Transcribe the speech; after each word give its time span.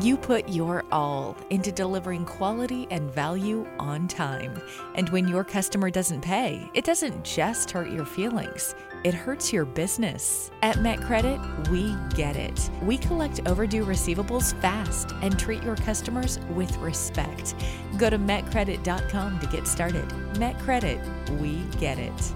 You 0.00 0.16
put 0.16 0.48
your 0.48 0.84
all 0.90 1.36
into 1.50 1.70
delivering 1.70 2.24
quality 2.24 2.86
and 2.90 3.10
value 3.10 3.66
on 3.78 4.08
time. 4.08 4.58
And 4.94 5.08
when 5.10 5.28
your 5.28 5.44
customer 5.44 5.90
doesn't 5.90 6.22
pay, 6.22 6.66
it 6.72 6.84
doesn't 6.84 7.24
just 7.24 7.70
hurt 7.70 7.90
your 7.90 8.06
feelings, 8.06 8.74
it 9.04 9.12
hurts 9.12 9.52
your 9.52 9.66
business. 9.66 10.50
At 10.62 10.76
MetCredit, 10.76 11.68
we 11.68 11.94
get 12.16 12.36
it. 12.36 12.70
We 12.82 12.96
collect 12.96 13.40
overdue 13.46 13.84
receivables 13.84 14.58
fast 14.60 15.12
and 15.20 15.38
treat 15.38 15.62
your 15.62 15.76
customers 15.76 16.38
with 16.54 16.74
respect. 16.78 17.54
Go 17.98 18.08
to 18.08 18.18
metcredit.com 18.18 19.40
to 19.40 19.46
get 19.48 19.66
started. 19.66 20.08
MetCredit, 20.34 21.40
we 21.40 21.64
get 21.78 21.98
it. 21.98 22.34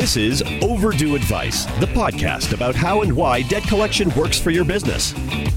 This 0.00 0.16
is 0.16 0.42
Overdue 0.62 1.14
Advice, 1.14 1.66
the 1.78 1.86
podcast 1.88 2.54
about 2.54 2.74
how 2.74 3.02
and 3.02 3.14
why 3.14 3.42
debt 3.42 3.64
collection 3.64 4.08
works 4.14 4.40
for 4.40 4.48
your 4.48 4.64
business. 4.64 5.12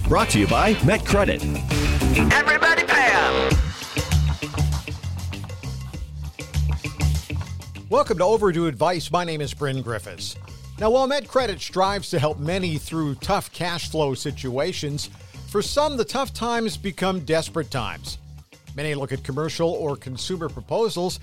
Brought 0.09 0.31
to 0.31 0.39
you 0.39 0.47
by 0.47 0.73
MetCredit. 0.73 1.41
Everybody 2.33 2.83
pay 2.83 3.09
up! 3.13 3.53
Welcome 7.89 8.17
to 8.17 8.25
Overdue 8.25 8.67
Advice. 8.67 9.09
My 9.09 9.23
name 9.23 9.39
is 9.39 9.53
Bryn 9.53 9.81
Griffiths. 9.81 10.35
Now, 10.77 10.89
while 10.89 11.07
Met 11.07 11.25
Credit 11.29 11.61
strives 11.61 12.09
to 12.09 12.19
help 12.19 12.37
many 12.37 12.77
through 12.77 13.15
tough 13.15 13.49
cash 13.53 13.89
flow 13.89 14.13
situations, 14.13 15.09
for 15.47 15.61
some, 15.61 15.95
the 15.95 16.03
tough 16.03 16.33
times 16.33 16.75
become 16.75 17.21
desperate 17.21 17.71
times. 17.71 18.17
Many 18.75 18.93
look 18.93 19.13
at 19.13 19.23
commercial 19.23 19.69
or 19.69 19.95
consumer 19.95 20.49
proposals 20.49 21.21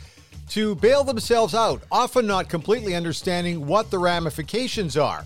to 0.51 0.75
bail 0.77 1.05
themselves 1.05 1.55
out, 1.55 1.83
often 1.91 2.27
not 2.27 2.49
completely 2.49 2.95
understanding 2.95 3.67
what 3.67 3.91
the 3.91 3.99
ramifications 3.99 4.97
are. 4.97 5.25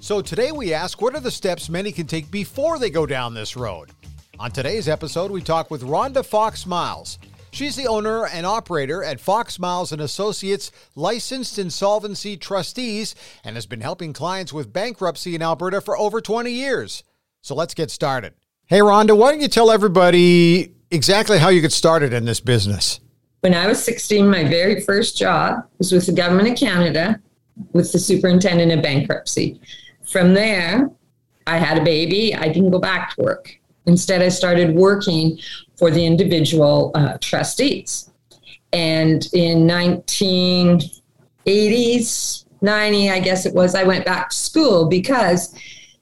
So 0.00 0.20
today 0.20 0.50
we 0.50 0.74
ask 0.74 1.00
what 1.00 1.14
are 1.14 1.20
the 1.20 1.30
steps 1.30 1.68
many 1.68 1.92
can 1.92 2.06
take 2.06 2.30
before 2.30 2.78
they 2.78 2.90
go 2.90 3.06
down 3.06 3.32
this 3.32 3.56
road? 3.56 3.90
On 4.38 4.50
today's 4.50 4.88
episode, 4.88 5.30
we 5.30 5.42
talk 5.42 5.70
with 5.70 5.82
Rhonda 5.82 6.24
Fox 6.24 6.66
Miles. 6.66 7.18
She's 7.52 7.76
the 7.76 7.86
owner 7.86 8.26
and 8.26 8.46
operator 8.46 9.04
at 9.04 9.20
Fox 9.20 9.58
Miles 9.58 9.92
and 9.92 10.00
Associates 10.00 10.72
Licensed 10.96 11.58
Insolvency 11.58 12.36
Trustees 12.36 13.14
and 13.44 13.56
has 13.56 13.66
been 13.66 13.80
helping 13.80 14.12
clients 14.12 14.52
with 14.52 14.72
bankruptcy 14.72 15.34
in 15.34 15.42
Alberta 15.42 15.80
for 15.80 15.98
over 15.98 16.20
20 16.20 16.50
years. 16.50 17.04
So 17.42 17.54
let's 17.54 17.74
get 17.74 17.90
started. 17.90 18.34
Hey 18.66 18.78
Rhonda, 18.78 19.16
why 19.16 19.32
don't 19.32 19.40
you 19.42 19.48
tell 19.48 19.70
everybody 19.70 20.74
exactly 20.90 21.38
how 21.38 21.50
you 21.50 21.60
got 21.60 21.72
started 21.72 22.12
in 22.12 22.24
this 22.24 22.40
business? 22.40 23.00
When 23.40 23.54
I 23.54 23.66
was 23.66 23.82
16, 23.82 24.28
my 24.28 24.44
very 24.44 24.82
first 24.82 25.16
job 25.16 25.64
was 25.78 25.92
with 25.92 26.04
the 26.06 26.12
government 26.12 26.50
of 26.50 26.58
Canada 26.58 27.18
with 27.72 27.92
the 27.92 27.98
superintendent 27.98 28.72
of 28.72 28.82
bankruptcy. 28.82 29.60
From 30.02 30.34
there, 30.34 30.90
I 31.46 31.56
had 31.56 31.78
a 31.78 31.84
baby. 31.84 32.34
I 32.34 32.48
didn't 32.48 32.70
go 32.70 32.78
back 32.78 33.14
to 33.14 33.22
work. 33.22 33.58
Instead, 33.86 34.20
I 34.22 34.28
started 34.28 34.74
working 34.74 35.38
for 35.76 35.90
the 35.90 36.04
individual 36.04 36.90
uh, 36.94 37.16
trustees. 37.20 38.10
And 38.72 39.26
in 39.32 39.66
1980s, 39.66 42.44
90, 42.60 43.10
I 43.10 43.20
guess 43.20 43.46
it 43.46 43.54
was, 43.54 43.74
I 43.74 43.84
went 43.84 44.04
back 44.04 44.28
to 44.30 44.36
school 44.36 44.86
because 44.86 45.54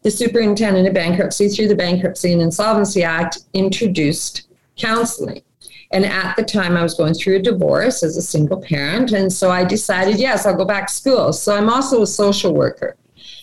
the 0.02 0.10
superintendent 0.10 0.88
of 0.88 0.94
bankruptcy, 0.94 1.48
through 1.48 1.68
the 1.68 1.76
Bankruptcy 1.76 2.32
and 2.32 2.42
Insolvency 2.42 3.04
Act, 3.04 3.38
introduced 3.54 4.48
counseling. 4.76 5.42
And 5.90 6.04
at 6.04 6.36
the 6.36 6.44
time, 6.44 6.76
I 6.76 6.82
was 6.82 6.94
going 6.94 7.14
through 7.14 7.36
a 7.36 7.42
divorce 7.42 8.02
as 8.02 8.16
a 8.16 8.22
single 8.22 8.60
parent. 8.60 9.12
And 9.12 9.32
so 9.32 9.50
I 9.50 9.64
decided, 9.64 10.18
yes, 10.18 10.44
I'll 10.44 10.56
go 10.56 10.64
back 10.64 10.88
to 10.88 10.92
school. 10.92 11.32
So 11.32 11.56
I'm 11.56 11.70
also 11.70 12.02
a 12.02 12.06
social 12.06 12.52
worker. 12.52 12.96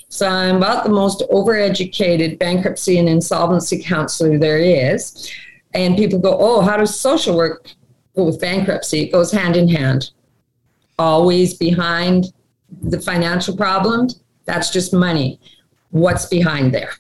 So 0.10 0.28
I'm 0.28 0.58
about 0.58 0.84
the 0.84 0.92
most 0.92 1.24
overeducated 1.32 2.38
bankruptcy 2.38 3.00
and 3.00 3.10
insolvency 3.10 3.82
counselor 3.82 4.38
there 4.38 4.60
is. 4.60 5.32
And 5.74 5.98
people 5.98 6.20
go, 6.20 6.38
oh, 6.40 6.62
how 6.62 6.78
does 6.78 6.98
social 6.98 7.36
work 7.36 7.72
go 8.16 8.26
with 8.26 8.40
bankruptcy? 8.40 9.02
It 9.02 9.12
goes 9.12 9.32
hand 9.32 9.56
in 9.56 9.68
hand. 9.68 10.12
Always 11.00 11.56
behind 11.56 12.32
the 12.84 13.02
financial 13.02 13.58
problems, 13.58 14.22
that's 14.46 14.70
just 14.70 14.94
money. 14.94 15.40
What's 15.90 16.28
behind 16.28 16.74
there? 16.74 16.94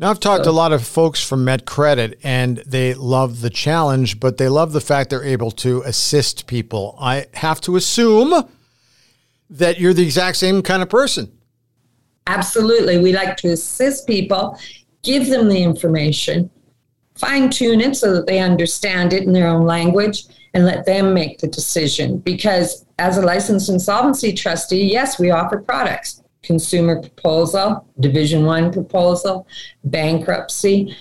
Now, 0.00 0.10
I've 0.10 0.20
talked 0.20 0.44
to 0.44 0.50
a 0.50 0.52
lot 0.52 0.72
of 0.72 0.86
folks 0.86 1.26
from 1.26 1.44
MetCredit 1.44 2.20
and 2.22 2.58
they 2.58 2.94
love 2.94 3.40
the 3.40 3.50
challenge, 3.50 4.20
but 4.20 4.36
they 4.36 4.48
love 4.48 4.72
the 4.72 4.80
fact 4.80 5.10
they're 5.10 5.24
able 5.24 5.50
to 5.52 5.82
assist 5.82 6.46
people. 6.46 6.96
I 7.00 7.26
have 7.34 7.60
to 7.62 7.74
assume 7.74 8.48
that 9.50 9.80
you're 9.80 9.94
the 9.94 10.04
exact 10.04 10.36
same 10.36 10.62
kind 10.62 10.84
of 10.84 10.88
person. 10.88 11.32
Absolutely. 12.28 12.98
We 12.98 13.12
like 13.12 13.36
to 13.38 13.48
assist 13.48 14.06
people, 14.06 14.56
give 15.02 15.28
them 15.30 15.48
the 15.48 15.64
information, 15.64 16.48
fine 17.16 17.50
tune 17.50 17.80
it 17.80 17.96
so 17.96 18.14
that 18.14 18.28
they 18.28 18.38
understand 18.38 19.12
it 19.12 19.24
in 19.24 19.32
their 19.32 19.48
own 19.48 19.66
language, 19.66 20.24
and 20.54 20.64
let 20.64 20.86
them 20.86 21.12
make 21.12 21.40
the 21.40 21.48
decision. 21.48 22.18
Because 22.18 22.84
as 23.00 23.18
a 23.18 23.22
licensed 23.22 23.68
insolvency 23.68 24.32
trustee, 24.32 24.84
yes, 24.84 25.18
we 25.18 25.32
offer 25.32 25.58
products 25.58 26.22
consumer 26.42 27.00
proposal, 27.00 27.86
division 28.00 28.44
one 28.44 28.72
proposal, 28.72 29.46
bankruptcy. 29.84 30.96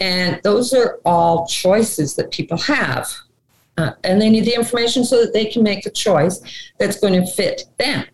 And 0.00 0.40
those 0.42 0.72
are 0.72 1.00
all 1.04 1.46
choices 1.46 2.14
that 2.16 2.30
people 2.30 2.58
have. 2.58 3.10
Uh, 3.78 3.92
and 4.04 4.20
they 4.20 4.28
need 4.28 4.44
the 4.44 4.54
information 4.54 5.04
so 5.04 5.24
that 5.24 5.32
they 5.32 5.46
can 5.46 5.62
make 5.62 5.86
a 5.86 5.90
choice 5.90 6.40
that's 6.78 7.00
going 7.00 7.14
to 7.14 7.26
fit 7.32 7.64
them 7.78 8.04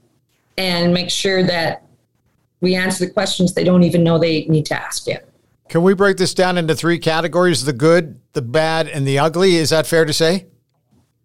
and 0.57 0.95
make 0.95 1.11
sure 1.11 1.43
that 1.43 1.85
we 2.61 2.75
answer 2.75 3.07
the 3.07 3.13
questions 3.13 3.55
they 3.55 3.65
don't 3.65 3.83
even 3.83 4.03
know 4.03 4.19
they 4.19 4.45
need 4.47 4.67
to 4.67 4.75
ask 4.75 5.07
yet. 5.07 5.29
Can 5.69 5.83
we 5.83 5.95
break 5.95 6.17
this 6.17 6.33
down 6.33 6.59
into 6.59 6.75
three 6.75 6.99
categories 6.99 7.65
the 7.65 7.73
good, 7.73 8.21
the 8.33 8.43
bad, 8.43 8.89
and 8.89 9.07
the 9.07 9.19
ugly? 9.19 9.57
Is 9.57 9.71
that 9.71 9.87
fair 9.87 10.05
to 10.05 10.13
say? 10.13 10.47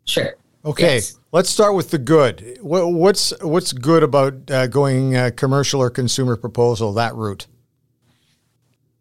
Sure. 0.06 0.36
Okay, 0.66 0.96
Yes. 0.96 1.20
let's 1.34 1.50
start 1.50 1.76
with 1.76 1.90
the 1.92 1.98
good. 1.98 2.58
Wha- 2.62 2.88
What's 2.88 3.34
what's 3.42 3.74
good 3.74 4.02
about 4.02 4.50
uh, 4.50 4.68
going 4.68 5.16
uh, 5.16 5.32
commercial 5.36 5.82
or 5.82 5.90
consumer 5.90 6.36
proposal 6.36 6.94
that 6.94 7.16
route? 7.16 7.48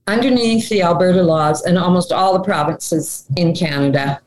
underneath 0.09 0.69
the 0.69 0.83
Alberta 0.83 1.22
laws 1.22 1.62
and 1.62 1.78
almost 1.78 2.11
all 2.12 2.33
the 2.33 2.41
provinces 2.43 3.25
in 3.37 3.55
Canada, 3.55 4.21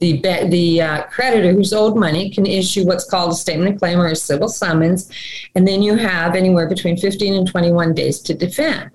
the 0.00 0.14
be- 0.14 0.48
the 0.48 0.82
uh, 0.82 1.02
creditor 1.04 1.52
who's 1.52 1.72
owed 1.72 1.96
money 1.96 2.30
can 2.30 2.44
issue 2.46 2.84
what's 2.84 3.04
called 3.04 3.30
a 3.30 3.34
statement 3.36 3.72
of 3.74 3.78
claim 3.78 4.00
or 4.00 4.08
a 4.08 4.16
civil 4.16 4.48
summons, 4.48 5.08
and 5.54 5.66
then 5.68 5.82
you 5.84 5.94
have 5.94 6.34
anywhere 6.34 6.68
between 6.68 6.96
15 6.96 7.32
and 7.34 7.46
21 7.46 7.94
days 7.94 8.18
to 8.18 8.34
defend. 8.34 8.90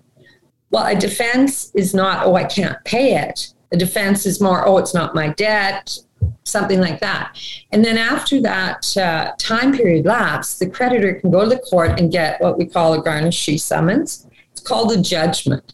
Well, 0.72 0.86
a 0.86 0.96
defense 1.00 1.72
is 1.74 1.94
not, 1.94 2.26
oh, 2.26 2.36
I 2.36 2.44
can't 2.44 2.84
pay 2.84 3.16
it. 3.18 3.54
A 3.72 3.78
defense 3.78 4.26
is 4.26 4.42
more, 4.42 4.68
oh, 4.68 4.78
it's 4.78 4.94
not 4.94 5.16
my 5.16 5.30
debt, 5.30 5.98
something 6.44 6.80
like 6.80 7.00
that. 7.00 7.38
And 7.72 7.84
then 7.84 7.98
after 7.98 8.42
that 8.42 8.96
uh, 8.98 9.32
time 9.38 9.76
period 9.76 10.06
lapse, 10.06 10.58
the 10.58 10.70
creditor 10.70 11.16
can 11.16 11.32
go 11.32 11.44
to 11.44 11.50
the 11.50 11.60
court 11.60 12.00
and 12.00 12.12
get 12.12 12.42
what 12.42 12.58
we 12.58 12.66
call 12.66 12.94
a 12.94 13.04
garnishee 13.04 13.60
summons. 13.60 14.28
It's 14.52 14.62
called 14.62 14.92
a 14.92 15.02
judgment. 15.02 15.74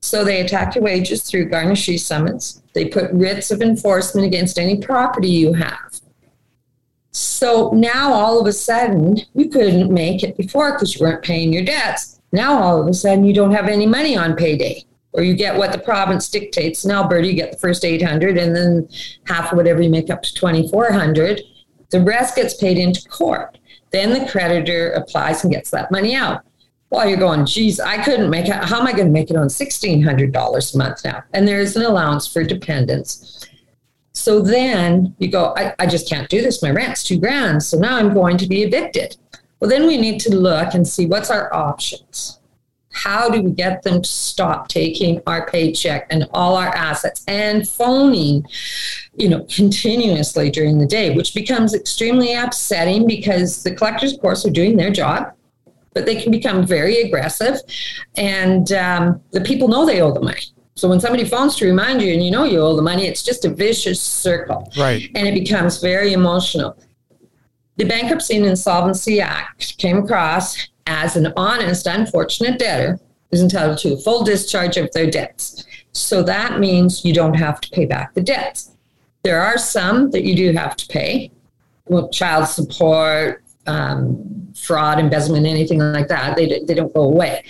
So 0.00 0.24
they 0.24 0.40
attack 0.40 0.74
your 0.74 0.84
wages 0.84 1.22
through 1.24 1.50
garnishee 1.50 1.98
summons. 1.98 2.62
They 2.72 2.86
put 2.86 3.10
writs 3.12 3.50
of 3.50 3.60
enforcement 3.60 4.26
against 4.26 4.58
any 4.58 4.80
property 4.80 5.28
you 5.28 5.52
have. 5.54 6.00
So 7.10 7.70
now 7.72 8.12
all 8.12 8.40
of 8.40 8.46
a 8.46 8.52
sudden, 8.52 9.18
you 9.34 9.48
couldn't 9.48 9.92
make 9.92 10.22
it 10.22 10.36
before 10.36 10.72
because 10.72 10.94
you 10.94 11.04
weren't 11.04 11.24
paying 11.24 11.52
your 11.52 11.64
debts. 11.64 12.20
Now 12.30 12.62
all 12.62 12.80
of 12.80 12.86
a 12.86 12.94
sudden, 12.94 13.24
you 13.24 13.34
don't 13.34 13.52
have 13.52 13.68
any 13.68 13.86
money 13.86 14.16
on 14.16 14.36
payday, 14.36 14.84
or 15.12 15.22
you 15.22 15.34
get 15.34 15.56
what 15.56 15.72
the 15.72 15.78
province 15.78 16.28
dictates. 16.28 16.84
In 16.84 16.90
Alberta, 16.90 17.26
you 17.26 17.34
get 17.34 17.52
the 17.52 17.58
first 17.58 17.84
800 17.84 18.36
and 18.36 18.54
then 18.54 18.88
half 19.24 19.52
of 19.52 19.56
whatever 19.56 19.82
you 19.82 19.90
make 19.90 20.10
up 20.10 20.22
to 20.22 20.34
2400. 20.34 21.40
The 21.90 22.00
rest 22.00 22.36
gets 22.36 22.54
paid 22.54 22.78
into 22.78 23.08
court. 23.08 23.58
Then 23.90 24.12
the 24.12 24.28
creditor 24.30 24.92
applies 24.92 25.44
and 25.44 25.52
gets 25.52 25.70
that 25.70 25.90
money 25.90 26.14
out. 26.14 26.44
Well, 26.90 27.06
you're 27.06 27.18
going, 27.18 27.44
geez, 27.44 27.80
I 27.80 28.02
couldn't 28.02 28.30
make 28.30 28.46
it. 28.46 28.54
How 28.54 28.80
am 28.80 28.86
I 28.86 28.92
going 28.92 29.06
to 29.06 29.12
make 29.12 29.30
it 29.30 29.36
on 29.36 29.48
$1,600 29.48 30.74
a 30.74 30.78
month 30.78 31.04
now? 31.04 31.22
And 31.34 31.46
there 31.46 31.60
is 31.60 31.76
an 31.76 31.82
allowance 31.82 32.26
for 32.26 32.42
dependents. 32.44 33.46
So 34.12 34.40
then 34.40 35.14
you 35.18 35.30
go, 35.30 35.54
I, 35.56 35.74
I 35.78 35.86
just 35.86 36.08
can't 36.08 36.28
do 36.28 36.40
this. 36.40 36.62
My 36.62 36.70
rent's 36.70 37.04
two 37.04 37.18
grand. 37.18 37.62
So 37.62 37.78
now 37.78 37.96
I'm 37.96 38.14
going 38.14 38.36
to 38.38 38.46
be 38.46 38.62
evicted. 38.62 39.16
Well, 39.60 39.68
then 39.70 39.86
we 39.86 39.96
need 39.96 40.20
to 40.20 40.34
look 40.34 40.74
and 40.74 40.86
see 40.86 41.06
what's 41.06 41.30
our 41.30 41.52
options. 41.54 42.40
How 43.04 43.30
do 43.30 43.42
we 43.42 43.50
get 43.52 43.82
them 43.82 44.02
to 44.02 44.08
stop 44.08 44.68
taking 44.68 45.20
our 45.26 45.46
paycheck 45.46 46.06
and 46.10 46.28
all 46.32 46.56
our 46.56 46.68
assets 46.74 47.24
and 47.28 47.68
phoning, 47.68 48.44
you 49.16 49.28
know, 49.28 49.44
continuously 49.44 50.50
during 50.50 50.78
the 50.78 50.86
day, 50.86 51.14
which 51.14 51.34
becomes 51.34 51.74
extremely 51.74 52.34
upsetting 52.34 53.06
because 53.06 53.62
the 53.62 53.74
collectors, 53.74 54.14
of 54.14 54.20
course, 54.20 54.44
are 54.46 54.50
doing 54.50 54.76
their 54.76 54.90
job 54.90 55.32
but 55.94 56.06
they 56.06 56.14
can 56.14 56.30
become 56.30 56.64
very 56.64 57.00
aggressive. 57.00 57.56
And 58.16 58.70
um, 58.72 59.20
the 59.32 59.40
people 59.40 59.66
know 59.66 59.84
they 59.84 60.00
owe 60.00 60.12
the 60.12 60.20
money. 60.20 60.42
So 60.76 60.88
when 60.88 61.00
somebody 61.00 61.24
phones 61.24 61.56
to 61.56 61.66
remind 61.66 62.00
you 62.00 62.12
and 62.12 62.22
you 62.22 62.30
know 62.30 62.44
you 62.44 62.60
owe 62.60 62.76
the 62.76 62.82
money, 62.82 63.06
it's 63.06 63.24
just 63.24 63.44
a 63.44 63.48
vicious 63.48 64.00
circle. 64.00 64.70
Right. 64.78 65.10
And 65.16 65.26
it 65.26 65.34
becomes 65.34 65.80
very 65.80 66.12
emotional. 66.12 66.78
The 67.78 67.84
Bankruptcy 67.84 68.36
and 68.36 68.46
Insolvency 68.46 69.20
Act 69.20 69.76
came 69.78 69.98
across 69.98 70.68
as 70.88 71.14
an 71.16 71.32
honest, 71.36 71.86
unfortunate 71.86 72.58
debtor 72.58 72.98
is 73.30 73.42
entitled 73.42 73.78
to 73.78 73.92
a 73.92 73.98
full 73.98 74.24
discharge 74.24 74.76
of 74.76 74.90
their 74.92 75.10
debts. 75.10 75.64
So 75.92 76.22
that 76.22 76.58
means 76.58 77.04
you 77.04 77.12
don't 77.12 77.34
have 77.34 77.60
to 77.60 77.70
pay 77.70 77.84
back 77.84 78.14
the 78.14 78.22
debts. 78.22 78.74
There 79.22 79.40
are 79.40 79.58
some 79.58 80.10
that 80.12 80.24
you 80.24 80.34
do 80.34 80.52
have 80.52 80.76
to 80.76 80.86
pay, 80.88 81.30
well, 81.86 82.08
child 82.08 82.48
support, 82.48 83.44
um, 83.66 84.52
fraud, 84.54 84.98
embezzlement, 84.98 85.46
anything 85.46 85.78
like 85.78 86.08
that. 86.08 86.36
They, 86.36 86.62
they 86.66 86.74
don't 86.74 86.92
go 86.94 87.02
away. 87.02 87.44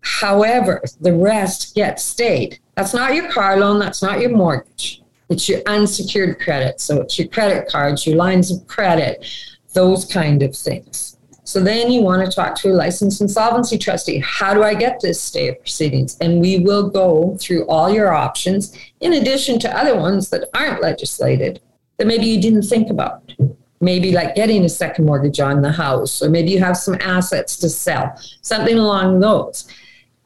However, 0.00 0.82
the 1.00 1.12
rest 1.12 1.74
gets 1.74 2.04
stayed. 2.04 2.58
That's 2.76 2.94
not 2.94 3.14
your 3.14 3.30
car 3.30 3.58
loan, 3.58 3.78
that's 3.78 4.02
not 4.02 4.20
your 4.20 4.30
mortgage. 4.30 5.02
It's 5.28 5.48
your 5.48 5.60
unsecured 5.66 6.40
credit. 6.40 6.80
So 6.80 7.02
it's 7.02 7.18
your 7.18 7.28
credit 7.28 7.68
cards, 7.68 8.06
your 8.06 8.16
lines 8.16 8.50
of 8.50 8.66
credit, 8.66 9.26
those 9.74 10.06
kind 10.06 10.42
of 10.42 10.56
things. 10.56 11.07
So 11.48 11.62
then 11.62 11.90
you 11.90 12.02
want 12.02 12.22
to 12.26 12.30
talk 12.30 12.56
to 12.56 12.68
a 12.68 12.74
licensed 12.74 13.22
insolvency 13.22 13.78
trustee. 13.78 14.18
How 14.18 14.52
do 14.52 14.62
I 14.62 14.74
get 14.74 15.00
this 15.00 15.18
stay 15.18 15.48
of 15.48 15.58
proceedings? 15.58 16.18
And 16.20 16.42
we 16.42 16.58
will 16.58 16.90
go 16.90 17.38
through 17.40 17.66
all 17.68 17.88
your 17.88 18.12
options 18.12 18.76
in 19.00 19.14
addition 19.14 19.58
to 19.60 19.74
other 19.74 19.96
ones 19.96 20.28
that 20.28 20.50
aren't 20.52 20.82
legislated 20.82 21.62
that 21.96 22.06
maybe 22.06 22.26
you 22.26 22.38
didn't 22.38 22.64
think 22.64 22.90
about. 22.90 23.32
Maybe 23.80 24.12
like 24.12 24.34
getting 24.34 24.62
a 24.66 24.68
second 24.68 25.06
mortgage 25.06 25.40
on 25.40 25.62
the 25.62 25.72
house, 25.72 26.20
or 26.20 26.28
maybe 26.28 26.50
you 26.50 26.58
have 26.58 26.76
some 26.76 26.98
assets 27.00 27.56
to 27.60 27.70
sell, 27.70 28.14
something 28.42 28.76
along 28.76 29.20
those. 29.20 29.66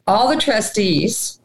All 0.08 0.28
the 0.28 0.40
trustees, 0.40 1.40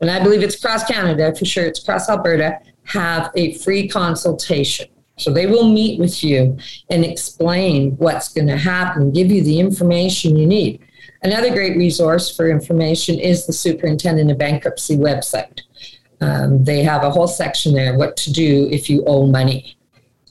and 0.00 0.10
I 0.10 0.22
believe 0.22 0.42
it's 0.42 0.54
across 0.54 0.84
Canada 0.84 1.34
for 1.34 1.44
sure, 1.44 1.66
it's 1.66 1.82
across 1.82 2.08
Alberta, 2.08 2.58
have 2.84 3.30
a 3.34 3.52
free 3.58 3.86
consultation. 3.86 4.88
So 5.20 5.32
they 5.32 5.46
will 5.46 5.68
meet 5.68 6.00
with 6.00 6.24
you 6.24 6.56
and 6.88 7.04
explain 7.04 7.92
what's 7.96 8.28
going 8.28 8.48
to 8.48 8.56
happen, 8.56 9.12
give 9.12 9.30
you 9.30 9.42
the 9.42 9.60
information 9.60 10.36
you 10.36 10.46
need. 10.46 10.82
Another 11.22 11.50
great 11.50 11.76
resource 11.76 12.34
for 12.34 12.48
information 12.48 13.18
is 13.18 13.46
the 13.46 13.52
Superintendent 13.52 14.30
of 14.30 14.38
Bankruptcy 14.38 14.96
website. 14.96 15.60
Um, 16.20 16.64
they 16.64 16.82
have 16.82 17.02
a 17.02 17.10
whole 17.10 17.28
section 17.28 17.74
there 17.74 17.96
what 17.96 18.16
to 18.18 18.32
do 18.32 18.68
if 18.70 18.88
you 18.88 19.04
owe 19.06 19.26
money. 19.26 19.76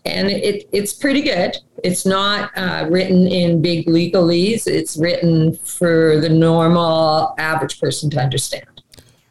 And 0.06 0.30
it, 0.30 0.68
it's 0.72 0.94
pretty 0.94 1.22
good. 1.22 1.58
It's 1.84 2.06
not 2.06 2.52
uh, 2.58 2.88
written 2.90 3.28
in 3.28 3.62
big 3.62 3.86
legalese, 3.88 4.68
it's 4.68 4.98
written 4.98 5.56
for 5.58 6.20
the 6.20 6.30
normal 6.30 7.36
average 7.38 7.80
person 7.80 8.10
to 8.12 8.20
understand. 8.20 8.66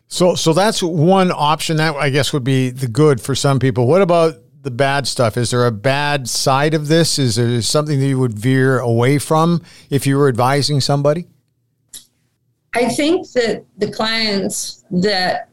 So, 0.09 0.35
so 0.35 0.53
that's 0.53 0.83
one 0.83 1.31
option 1.31 1.77
that 1.79 1.95
I 1.97 2.11
guess 2.11 2.33
would 2.33 2.45
be 2.45 2.71
the 2.71 2.89
good 2.89 3.21
for 3.21 3.35
some 3.35 3.59
people. 3.59 3.87
What 3.87 4.01
about 4.01 4.37
the 4.63 4.71
bad 4.71 5.07
stuff? 5.07 5.37
Is 5.37 5.51
there 5.51 5.67
a 5.67 5.73
bad 5.73 6.29
side 6.29 6.75
of 6.75 6.89
this? 6.89 7.19
Is 7.19 7.37
there 7.37 7.63
something 7.63 8.01
that 8.01 8.07
you 8.07 8.19
would 8.19 8.39
veer 8.39 8.79
away 8.79 9.19
from 9.19 9.63
if 9.91 10.07
you 10.07 10.17
were 10.19 10.29
advising 10.29 10.81
somebody? 10.81 11.27
I 12.75 12.89
think 12.89 13.31
that 13.33 13.65
the 13.79 13.91
clients 13.91 14.85
that 14.91 15.49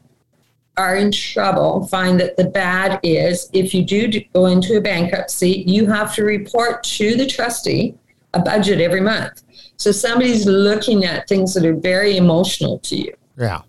are 0.76 0.96
in 0.96 1.10
trouble 1.10 1.86
find 1.86 2.20
that 2.20 2.36
the 2.36 2.44
bad 2.44 3.00
is 3.02 3.48
if 3.52 3.72
you 3.72 3.84
do 3.84 4.10
go 4.34 4.46
into 4.46 4.76
a 4.76 4.80
bankruptcy, 4.80 5.64
you 5.66 5.86
have 5.86 6.14
to 6.14 6.24
report 6.24 6.82
to 6.84 7.16
the 7.16 7.26
trustee 7.26 7.94
a 8.34 8.40
budget 8.40 8.80
every 8.80 9.00
month. 9.00 9.42
So 9.78 9.92
somebody's 9.92 10.46
looking 10.46 11.04
at 11.04 11.26
things 11.26 11.54
that 11.54 11.64
are 11.64 11.74
very 11.74 12.18
emotional 12.18 12.78
to 12.80 12.96
you. 12.96 13.14
Yeah 13.38 13.62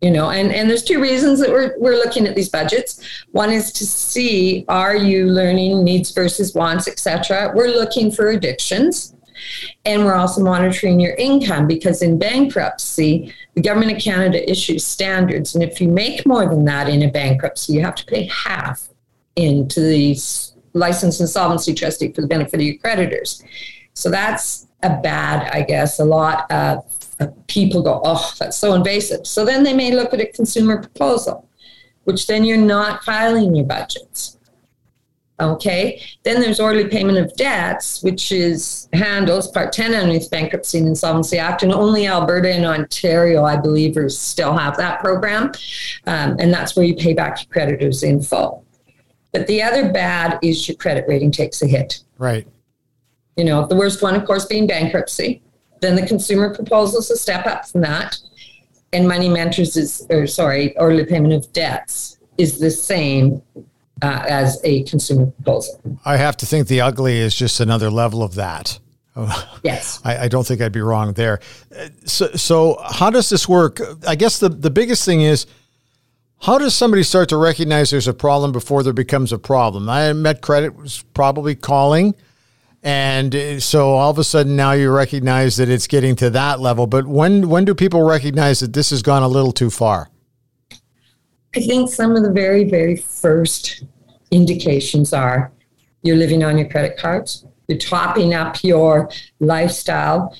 you 0.00 0.10
know 0.10 0.30
and 0.30 0.52
and 0.52 0.68
there's 0.68 0.84
two 0.84 1.00
reasons 1.00 1.40
that 1.40 1.50
we're, 1.50 1.74
we're 1.78 1.96
looking 1.96 2.26
at 2.26 2.34
these 2.34 2.48
budgets. 2.48 3.00
One 3.32 3.50
is 3.50 3.72
to 3.72 3.86
see 3.86 4.64
are 4.68 4.96
you 4.96 5.26
learning 5.26 5.84
needs 5.84 6.10
versus 6.12 6.54
wants 6.54 6.88
etc 6.88 7.52
we're 7.54 7.68
looking 7.68 8.10
for 8.10 8.28
addictions 8.28 9.14
and 9.84 10.04
we're 10.04 10.14
also 10.14 10.42
monitoring 10.42 10.98
your 10.98 11.14
income 11.14 11.66
because 11.66 12.02
in 12.02 12.18
bankruptcy 12.18 13.32
the 13.54 13.60
government 13.60 13.92
of 13.92 14.02
canada 14.02 14.48
issues 14.50 14.84
standards 14.84 15.54
and 15.54 15.62
if 15.62 15.80
you 15.80 15.88
make 15.88 16.26
more 16.26 16.46
than 16.46 16.64
that 16.64 16.88
in 16.88 17.02
a 17.02 17.10
bankruptcy 17.10 17.72
you 17.72 17.80
have 17.80 17.94
to 17.94 18.04
pay 18.06 18.24
half 18.26 18.88
into 19.36 19.80
the 19.80 20.16
licensed 20.74 21.20
insolvency 21.20 21.72
trustee 21.72 22.12
for 22.12 22.20
the 22.20 22.26
benefit 22.26 22.54
of 22.54 22.66
your 22.66 22.76
creditors. 22.78 23.42
So 23.94 24.10
that's 24.10 24.66
a 24.82 25.00
bad 25.02 25.50
i 25.52 25.62
guess 25.62 25.98
a 25.98 26.04
lot 26.04 26.48
of 26.52 26.84
people 27.46 27.82
go, 27.82 28.00
oh, 28.04 28.32
that's 28.38 28.56
so 28.56 28.74
invasive. 28.74 29.26
So 29.26 29.44
then 29.44 29.62
they 29.62 29.74
may 29.74 29.92
look 29.92 30.14
at 30.14 30.20
a 30.20 30.26
consumer 30.26 30.80
proposal, 30.80 31.48
which 32.04 32.26
then 32.26 32.44
you're 32.44 32.56
not 32.56 33.02
filing 33.04 33.54
your 33.54 33.66
budgets. 33.66 34.38
Okay. 35.40 36.02
Then 36.24 36.40
there's 36.40 36.58
orderly 36.58 36.88
payment 36.88 37.18
of 37.18 37.34
debts, 37.36 38.02
which 38.02 38.32
is 38.32 38.88
handles 38.92 39.48
Part 39.50 39.72
10 39.72 39.94
underneath 39.94 40.30
Bankruptcy 40.30 40.78
and 40.78 40.88
Insolvency 40.88 41.38
Act, 41.38 41.62
and 41.62 41.72
only 41.72 42.08
Alberta 42.08 42.52
and 42.52 42.64
Ontario, 42.64 43.44
I 43.44 43.56
believe, 43.56 43.96
are 43.96 44.08
still 44.08 44.56
have 44.56 44.76
that 44.78 45.00
program, 45.00 45.52
um, 46.06 46.36
and 46.40 46.52
that's 46.52 46.74
where 46.74 46.84
you 46.84 46.96
pay 46.96 47.14
back 47.14 47.40
your 47.40 47.48
creditors 47.52 48.02
in 48.02 48.20
full. 48.20 48.64
But 49.32 49.46
the 49.46 49.62
other 49.62 49.92
bad 49.92 50.40
is 50.42 50.66
your 50.66 50.76
credit 50.76 51.04
rating 51.06 51.30
takes 51.30 51.62
a 51.62 51.66
hit. 51.68 52.02
Right. 52.16 52.48
You 53.36 53.44
know, 53.44 53.64
the 53.66 53.76
worst 53.76 54.02
one, 54.02 54.16
of 54.16 54.24
course, 54.24 54.46
being 54.46 54.66
bankruptcy. 54.66 55.42
Then 55.80 55.96
the 55.96 56.06
consumer 56.06 56.54
proposal 56.54 57.00
is 57.00 57.10
a 57.10 57.16
step 57.16 57.46
up 57.46 57.68
from 57.68 57.82
that. 57.82 58.18
And 58.92 59.06
money 59.06 59.28
mentors 59.28 59.76
is, 59.76 60.06
or 60.10 60.26
sorry, 60.26 60.76
early 60.78 61.04
payment 61.04 61.34
of 61.34 61.52
debts 61.52 62.18
is 62.38 62.58
the 62.58 62.70
same 62.70 63.42
uh, 64.02 64.24
as 64.28 64.60
a 64.64 64.84
consumer 64.84 65.26
proposal. 65.26 65.80
I 66.04 66.16
have 66.16 66.36
to 66.38 66.46
think 66.46 66.68
the 66.68 66.80
ugly 66.80 67.18
is 67.18 67.34
just 67.34 67.60
another 67.60 67.90
level 67.90 68.22
of 68.22 68.34
that. 68.36 68.78
Yes. 69.64 70.00
I, 70.04 70.16
I, 70.16 70.28
don't 70.28 70.46
think 70.46 70.60
I'd 70.60 70.70
be 70.70 70.80
wrong 70.80 71.12
there. 71.14 71.40
So, 72.04 72.28
so 72.36 72.80
how 72.84 73.10
does 73.10 73.28
this 73.28 73.48
work? 73.48 73.80
I 74.06 74.14
guess 74.14 74.38
the, 74.38 74.48
the 74.48 74.70
biggest 74.70 75.04
thing 75.04 75.22
is 75.22 75.46
how 76.40 76.58
does 76.58 76.74
somebody 76.74 77.02
start 77.02 77.28
to 77.30 77.36
recognize 77.36 77.90
there's 77.90 78.06
a 78.06 78.14
problem 78.14 78.52
before 78.52 78.84
there 78.84 78.92
becomes 78.92 79.32
a 79.32 79.38
problem? 79.38 79.88
I 79.88 80.12
met 80.12 80.40
credit 80.40 80.76
was 80.76 81.02
probably 81.14 81.56
calling 81.56 82.14
and 82.82 83.34
uh, 83.34 83.60
so 83.60 83.90
all 83.90 84.10
of 84.10 84.18
a 84.18 84.24
sudden 84.24 84.54
now 84.54 84.72
you 84.72 84.90
recognize 84.90 85.56
that 85.56 85.68
it's 85.68 85.86
getting 85.86 86.14
to 86.16 86.30
that 86.30 86.60
level. 86.60 86.86
But 86.86 87.06
when 87.06 87.48
when 87.48 87.64
do 87.64 87.74
people 87.74 88.02
recognize 88.02 88.60
that 88.60 88.72
this 88.72 88.90
has 88.90 89.02
gone 89.02 89.22
a 89.22 89.28
little 89.28 89.52
too 89.52 89.70
far? 89.70 90.10
I 91.56 91.60
think 91.60 91.90
some 91.90 92.14
of 92.14 92.22
the 92.22 92.32
very 92.32 92.64
very 92.64 92.96
first 92.96 93.84
indications 94.30 95.12
are 95.12 95.50
you're 96.02 96.16
living 96.16 96.44
on 96.44 96.56
your 96.56 96.68
credit 96.68 96.96
cards, 96.96 97.44
you're 97.66 97.78
topping 97.78 98.34
up 98.34 98.62
your 98.62 99.10
lifestyle. 99.40 100.36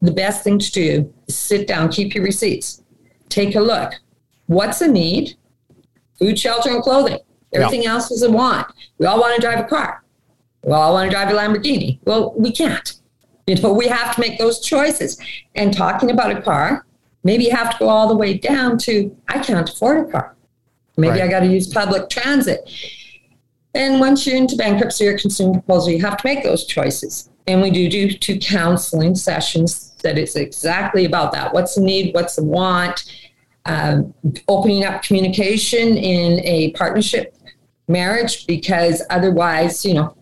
The 0.00 0.12
best 0.12 0.44
thing 0.44 0.58
to 0.58 0.70
do 0.70 1.14
is 1.28 1.36
sit 1.36 1.66
down, 1.66 1.90
keep 1.90 2.14
your 2.14 2.24
receipts, 2.24 2.82
take 3.28 3.54
a 3.54 3.60
look. 3.60 3.92
What's 4.46 4.80
a 4.80 4.88
need? 4.88 5.36
Food, 6.18 6.38
shelter, 6.38 6.70
and 6.70 6.82
clothing. 6.82 7.18
Everything 7.52 7.84
yeah. 7.84 7.92
else 7.92 8.10
is 8.10 8.22
a 8.22 8.30
want. 8.30 8.66
We 8.98 9.06
all 9.06 9.18
want 9.18 9.34
to 9.34 9.40
drive 9.40 9.60
a 9.60 9.64
car 9.64 10.03
well, 10.64 10.82
I 10.82 10.90
want 10.90 11.10
to 11.10 11.14
drive 11.14 11.30
a 11.30 11.34
Lamborghini. 11.34 11.98
Well, 12.04 12.34
we 12.36 12.52
can't. 12.52 12.92
You 13.46 13.56
know, 13.56 13.74
we 13.74 13.88
have 13.88 14.14
to 14.14 14.20
make 14.22 14.38
those 14.38 14.58
choices. 14.60 15.20
And 15.54 15.70
talking 15.70 16.10
about 16.10 16.34
a 16.34 16.40
car, 16.40 16.86
maybe 17.24 17.44
you 17.44 17.50
have 17.50 17.72
to 17.72 17.78
go 17.78 17.90
all 17.90 18.08
the 18.08 18.16
way 18.16 18.38
down 18.38 18.78
to 18.78 19.14
I 19.28 19.38
can't 19.38 19.68
afford 19.68 20.08
a 20.08 20.10
car. 20.10 20.34
Maybe 20.96 21.20
right. 21.20 21.24
I 21.24 21.28
got 21.28 21.40
to 21.40 21.46
use 21.46 21.66
public 21.66 22.08
transit. 22.08 22.66
And 23.74 24.00
once 24.00 24.26
you're 24.26 24.36
into 24.36 24.56
bankruptcy 24.56 25.06
or 25.06 25.18
consumer 25.18 25.52
proposal, 25.52 25.92
you 25.92 26.00
have 26.00 26.16
to 26.16 26.26
make 26.26 26.42
those 26.42 26.64
choices. 26.64 27.28
And 27.46 27.60
we 27.60 27.70
do 27.70 27.88
do 27.90 28.10
two 28.10 28.38
counseling 28.38 29.14
sessions 29.14 29.94
that 30.02 30.16
is 30.16 30.36
exactly 30.36 31.04
about 31.04 31.32
that. 31.32 31.52
What's 31.52 31.74
the 31.74 31.82
need? 31.82 32.14
What's 32.14 32.36
the 32.36 32.44
want? 32.44 33.04
Um, 33.66 34.14
opening 34.48 34.84
up 34.84 35.02
communication 35.02 35.96
in 35.96 36.40
a 36.40 36.70
partnership 36.72 37.36
marriage 37.88 38.46
because 38.46 39.02
otherwise, 39.10 39.84
you 39.84 39.94
know, 39.94 40.16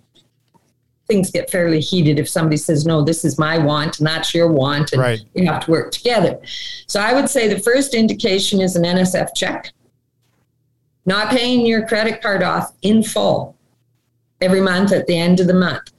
things 1.12 1.30
get 1.30 1.50
fairly 1.50 1.80
heated 1.80 2.18
if 2.18 2.26
somebody 2.26 2.56
says, 2.56 2.86
no, 2.86 3.02
this 3.02 3.22
is 3.22 3.38
my 3.38 3.58
want 3.58 3.98
and 3.98 4.06
that's 4.06 4.34
your 4.34 4.48
want. 4.48 4.92
And 4.92 5.02
right. 5.02 5.20
you 5.34 5.44
have 5.44 5.66
to 5.66 5.70
work 5.70 5.92
together. 5.92 6.40
So 6.86 7.00
I 7.00 7.12
would 7.12 7.28
say 7.28 7.48
the 7.48 7.60
first 7.60 7.92
indication 7.92 8.62
is 8.62 8.76
an 8.76 8.84
NSF 8.84 9.34
check, 9.36 9.72
not 11.04 11.30
paying 11.30 11.66
your 11.66 11.86
credit 11.86 12.22
card 12.22 12.42
off 12.42 12.72
in 12.80 13.02
full 13.02 13.58
every 14.40 14.62
month 14.62 14.90
at 14.92 15.06
the 15.06 15.18
end 15.18 15.38
of 15.38 15.48
the 15.48 15.54
month. 15.54 15.92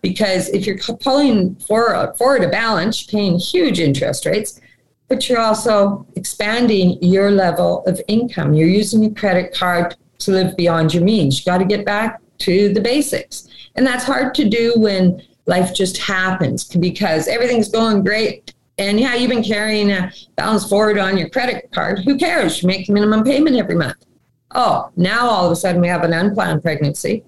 Because 0.00 0.48
if 0.48 0.66
you're 0.66 0.78
pulling 0.78 1.56
forward, 1.56 2.16
forward 2.16 2.44
a 2.44 2.48
balance, 2.48 3.02
paying 3.02 3.38
huge 3.38 3.80
interest 3.80 4.24
rates, 4.24 4.60
but 5.08 5.28
you're 5.28 5.40
also 5.40 6.06
expanding 6.16 6.98
your 7.02 7.30
level 7.30 7.84
of 7.84 8.00
income. 8.08 8.54
You're 8.54 8.68
using 8.68 9.02
your 9.02 9.12
credit 9.12 9.54
card 9.54 9.94
to 10.20 10.30
live 10.30 10.56
beyond 10.56 10.94
your 10.94 11.04
means. 11.04 11.38
You 11.38 11.44
got 11.50 11.58
to 11.58 11.66
get 11.66 11.84
back 11.84 12.20
to 12.38 12.72
the 12.72 12.80
basics. 12.80 13.48
And 13.74 13.86
that's 13.86 14.04
hard 14.04 14.34
to 14.36 14.48
do 14.48 14.74
when 14.76 15.22
life 15.46 15.74
just 15.74 15.98
happens 15.98 16.64
because 16.64 17.28
everything's 17.28 17.68
going 17.68 18.02
great. 18.02 18.54
And 18.78 18.98
yeah, 18.98 19.14
you've 19.14 19.30
been 19.30 19.44
carrying 19.44 19.90
a 19.92 20.12
balance 20.36 20.68
forward 20.68 20.98
on 20.98 21.16
your 21.16 21.28
credit 21.28 21.70
card. 21.72 22.00
Who 22.00 22.16
cares? 22.16 22.62
You 22.62 22.66
make 22.66 22.86
the 22.86 22.92
minimum 22.92 23.24
payment 23.24 23.56
every 23.56 23.76
month. 23.76 24.04
Oh, 24.52 24.90
now 24.96 25.28
all 25.28 25.46
of 25.46 25.52
a 25.52 25.56
sudden 25.56 25.80
we 25.80 25.88
have 25.88 26.02
an 26.02 26.12
unplanned 26.12 26.62
pregnancy. 26.62 27.24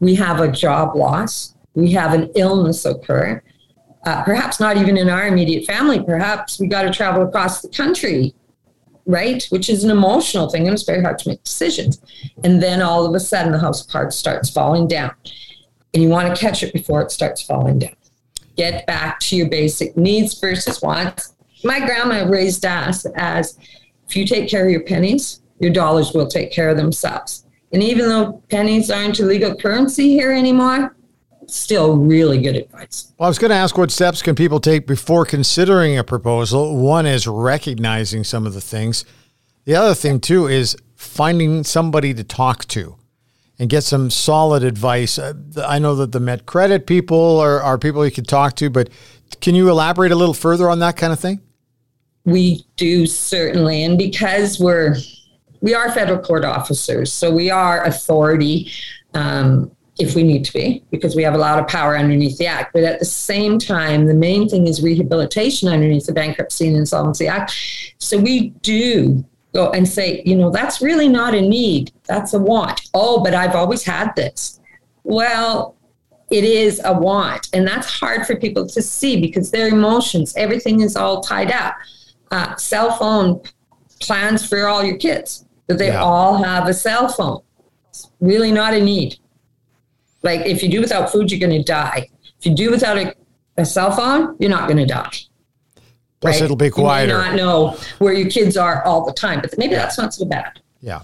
We 0.00 0.14
have 0.16 0.40
a 0.40 0.50
job 0.50 0.94
loss. 0.94 1.54
we 1.74 1.92
have 1.92 2.12
an 2.12 2.30
illness 2.34 2.84
occur, 2.84 3.40
uh, 4.04 4.22
perhaps 4.24 4.58
not 4.58 4.76
even 4.76 4.96
in 4.96 5.08
our 5.08 5.26
immediate 5.26 5.64
family, 5.64 6.02
perhaps 6.02 6.58
we 6.58 6.66
got 6.66 6.82
to 6.82 6.90
travel 6.90 7.22
across 7.22 7.62
the 7.62 7.68
country, 7.68 8.34
right? 9.06 9.44
Which 9.50 9.68
is 9.68 9.84
an 9.84 9.90
emotional 9.90 10.48
thing 10.50 10.66
and 10.66 10.74
it's 10.74 10.82
very 10.82 11.02
hard 11.02 11.18
to 11.20 11.28
make 11.28 11.42
decisions. 11.44 12.00
And 12.42 12.62
then 12.62 12.82
all 12.82 13.06
of 13.06 13.14
a 13.14 13.20
sudden 13.20 13.52
the 13.52 13.58
house 13.58 13.84
of 13.84 13.88
cards 13.92 14.16
starts 14.16 14.50
falling 14.50 14.88
down. 14.88 15.12
And 15.94 16.02
you 16.02 16.08
want 16.08 16.34
to 16.34 16.40
catch 16.40 16.62
it 16.62 16.72
before 16.72 17.02
it 17.02 17.10
starts 17.10 17.42
falling 17.42 17.78
down. 17.78 17.96
Get 18.56 18.86
back 18.86 19.20
to 19.20 19.36
your 19.36 19.48
basic 19.48 19.96
needs 19.96 20.38
versus 20.38 20.82
wants. 20.82 21.34
My 21.64 21.80
grandma 21.80 22.28
raised 22.28 22.64
us 22.64 23.06
as 23.16 23.58
if 24.08 24.16
you 24.16 24.26
take 24.26 24.48
care 24.48 24.64
of 24.64 24.70
your 24.70 24.82
pennies, 24.82 25.40
your 25.60 25.72
dollars 25.72 26.12
will 26.12 26.26
take 26.26 26.52
care 26.52 26.68
of 26.68 26.76
themselves. 26.76 27.44
And 27.72 27.82
even 27.82 28.08
though 28.08 28.42
pennies 28.48 28.90
aren't 28.90 29.20
a 29.20 29.24
legal 29.24 29.54
currency 29.54 30.10
here 30.10 30.32
anymore, 30.32 30.96
still 31.46 31.96
really 31.96 32.40
good 32.40 32.56
advice. 32.56 33.12
Well, 33.18 33.26
I 33.26 33.30
was 33.30 33.38
going 33.38 33.50
to 33.50 33.56
ask 33.56 33.76
what 33.76 33.90
steps 33.90 34.22
can 34.22 34.34
people 34.34 34.60
take 34.60 34.86
before 34.86 35.24
considering 35.24 35.98
a 35.98 36.04
proposal. 36.04 36.76
One 36.76 37.06
is 37.06 37.26
recognizing 37.26 38.24
some 38.24 38.46
of 38.46 38.54
the 38.54 38.60
things. 38.60 39.04
The 39.64 39.74
other 39.74 39.94
thing 39.94 40.20
too 40.20 40.46
is 40.46 40.76
finding 40.94 41.64
somebody 41.64 42.14
to 42.14 42.24
talk 42.24 42.66
to 42.68 42.97
and 43.58 43.68
get 43.68 43.82
some 43.82 44.10
solid 44.10 44.62
advice. 44.62 45.18
Uh, 45.18 45.34
I 45.66 45.78
know 45.78 45.94
that 45.96 46.12
the 46.12 46.20
Met 46.20 46.46
Credit 46.46 46.86
people 46.86 47.38
are, 47.38 47.60
are 47.60 47.78
people 47.78 48.04
you 48.04 48.12
can 48.12 48.24
talk 48.24 48.54
to, 48.56 48.70
but 48.70 48.88
can 49.40 49.54
you 49.54 49.68
elaborate 49.68 50.12
a 50.12 50.16
little 50.16 50.34
further 50.34 50.68
on 50.70 50.78
that 50.78 50.96
kind 50.96 51.12
of 51.12 51.20
thing? 51.20 51.40
We 52.24 52.64
do 52.76 53.06
certainly, 53.06 53.82
and 53.84 53.96
because 53.96 54.60
we're 54.60 54.96
we 55.60 55.74
are 55.74 55.90
federal 55.90 56.20
court 56.20 56.44
officers, 56.44 57.12
so 57.12 57.30
we 57.32 57.50
are 57.50 57.84
authority 57.84 58.70
um, 59.14 59.72
if 59.98 60.14
we 60.14 60.22
need 60.22 60.44
to 60.44 60.52
be, 60.52 60.84
because 60.90 61.16
we 61.16 61.22
have 61.24 61.34
a 61.34 61.38
lot 61.38 61.58
of 61.58 61.66
power 61.66 61.96
underneath 61.96 62.38
the 62.38 62.46
act. 62.46 62.72
But 62.72 62.84
at 62.84 63.00
the 63.00 63.04
same 63.04 63.58
time, 63.58 64.06
the 64.06 64.14
main 64.14 64.48
thing 64.48 64.68
is 64.68 64.82
rehabilitation 64.82 65.68
underneath 65.68 66.06
the 66.06 66.12
Bankruptcy 66.12 66.68
and 66.68 66.76
Insolvency 66.76 67.26
Act. 67.26 67.56
So 67.98 68.18
we 68.18 68.50
do 68.62 69.24
go 69.54 69.70
and 69.70 69.88
say, 69.88 70.22
you 70.24 70.36
know, 70.36 70.50
that's 70.50 70.80
really 70.80 71.08
not 71.08 71.34
a 71.34 71.40
need, 71.40 71.92
that's 72.04 72.34
a 72.34 72.38
want. 72.38 72.88
Oh, 72.94 73.22
but 73.22 73.34
I've 73.34 73.54
always 73.54 73.82
had 73.82 74.14
this. 74.14 74.60
Well, 75.04 75.76
it 76.30 76.44
is 76.44 76.80
a 76.84 76.92
want, 76.92 77.48
and 77.54 77.66
that's 77.66 77.88
hard 77.88 78.26
for 78.26 78.36
people 78.36 78.66
to 78.66 78.82
see 78.82 79.20
because 79.20 79.50
their 79.50 79.68
emotions, 79.68 80.34
everything 80.36 80.80
is 80.80 80.96
all 80.96 81.22
tied 81.22 81.50
up. 81.50 81.76
Uh, 82.30 82.54
cell 82.56 82.92
phone 82.92 83.40
plans 84.00 84.46
for 84.46 84.68
all 84.68 84.84
your 84.84 84.98
kids 84.98 85.46
that 85.66 85.78
they 85.78 85.88
yeah. 85.88 86.02
all 86.02 86.42
have 86.42 86.68
a 86.68 86.74
cell 86.74 87.08
phone. 87.08 87.40
It's 87.88 88.10
really 88.20 88.52
not 88.52 88.74
a 88.74 88.80
need. 88.82 89.16
Like 90.22 90.40
if 90.40 90.62
you 90.62 90.68
do 90.68 90.80
without 90.80 91.10
food, 91.10 91.30
you're 91.30 91.40
going 91.40 91.58
to 91.58 91.62
die. 91.62 92.08
If 92.38 92.46
you 92.46 92.54
do 92.54 92.70
without 92.70 92.98
a, 92.98 93.14
a 93.56 93.64
cell 93.64 93.90
phone, 93.92 94.36
you're 94.38 94.50
not 94.50 94.68
going 94.68 94.78
to 94.78 94.86
die. 94.86 95.10
Plus, 96.20 96.34
right? 96.34 96.44
it'll 96.44 96.56
be 96.56 96.70
quieter. 96.70 97.12
You 97.12 97.18
may 97.18 97.24
not 97.28 97.36
know 97.36 97.76
where 97.98 98.12
your 98.12 98.28
kids 98.28 98.56
are 98.56 98.82
all 98.84 99.04
the 99.04 99.12
time, 99.12 99.40
but 99.40 99.56
maybe 99.56 99.74
that's 99.74 99.98
not 99.98 100.12
so 100.14 100.24
bad. 100.24 100.60
Yeah. 100.80 101.02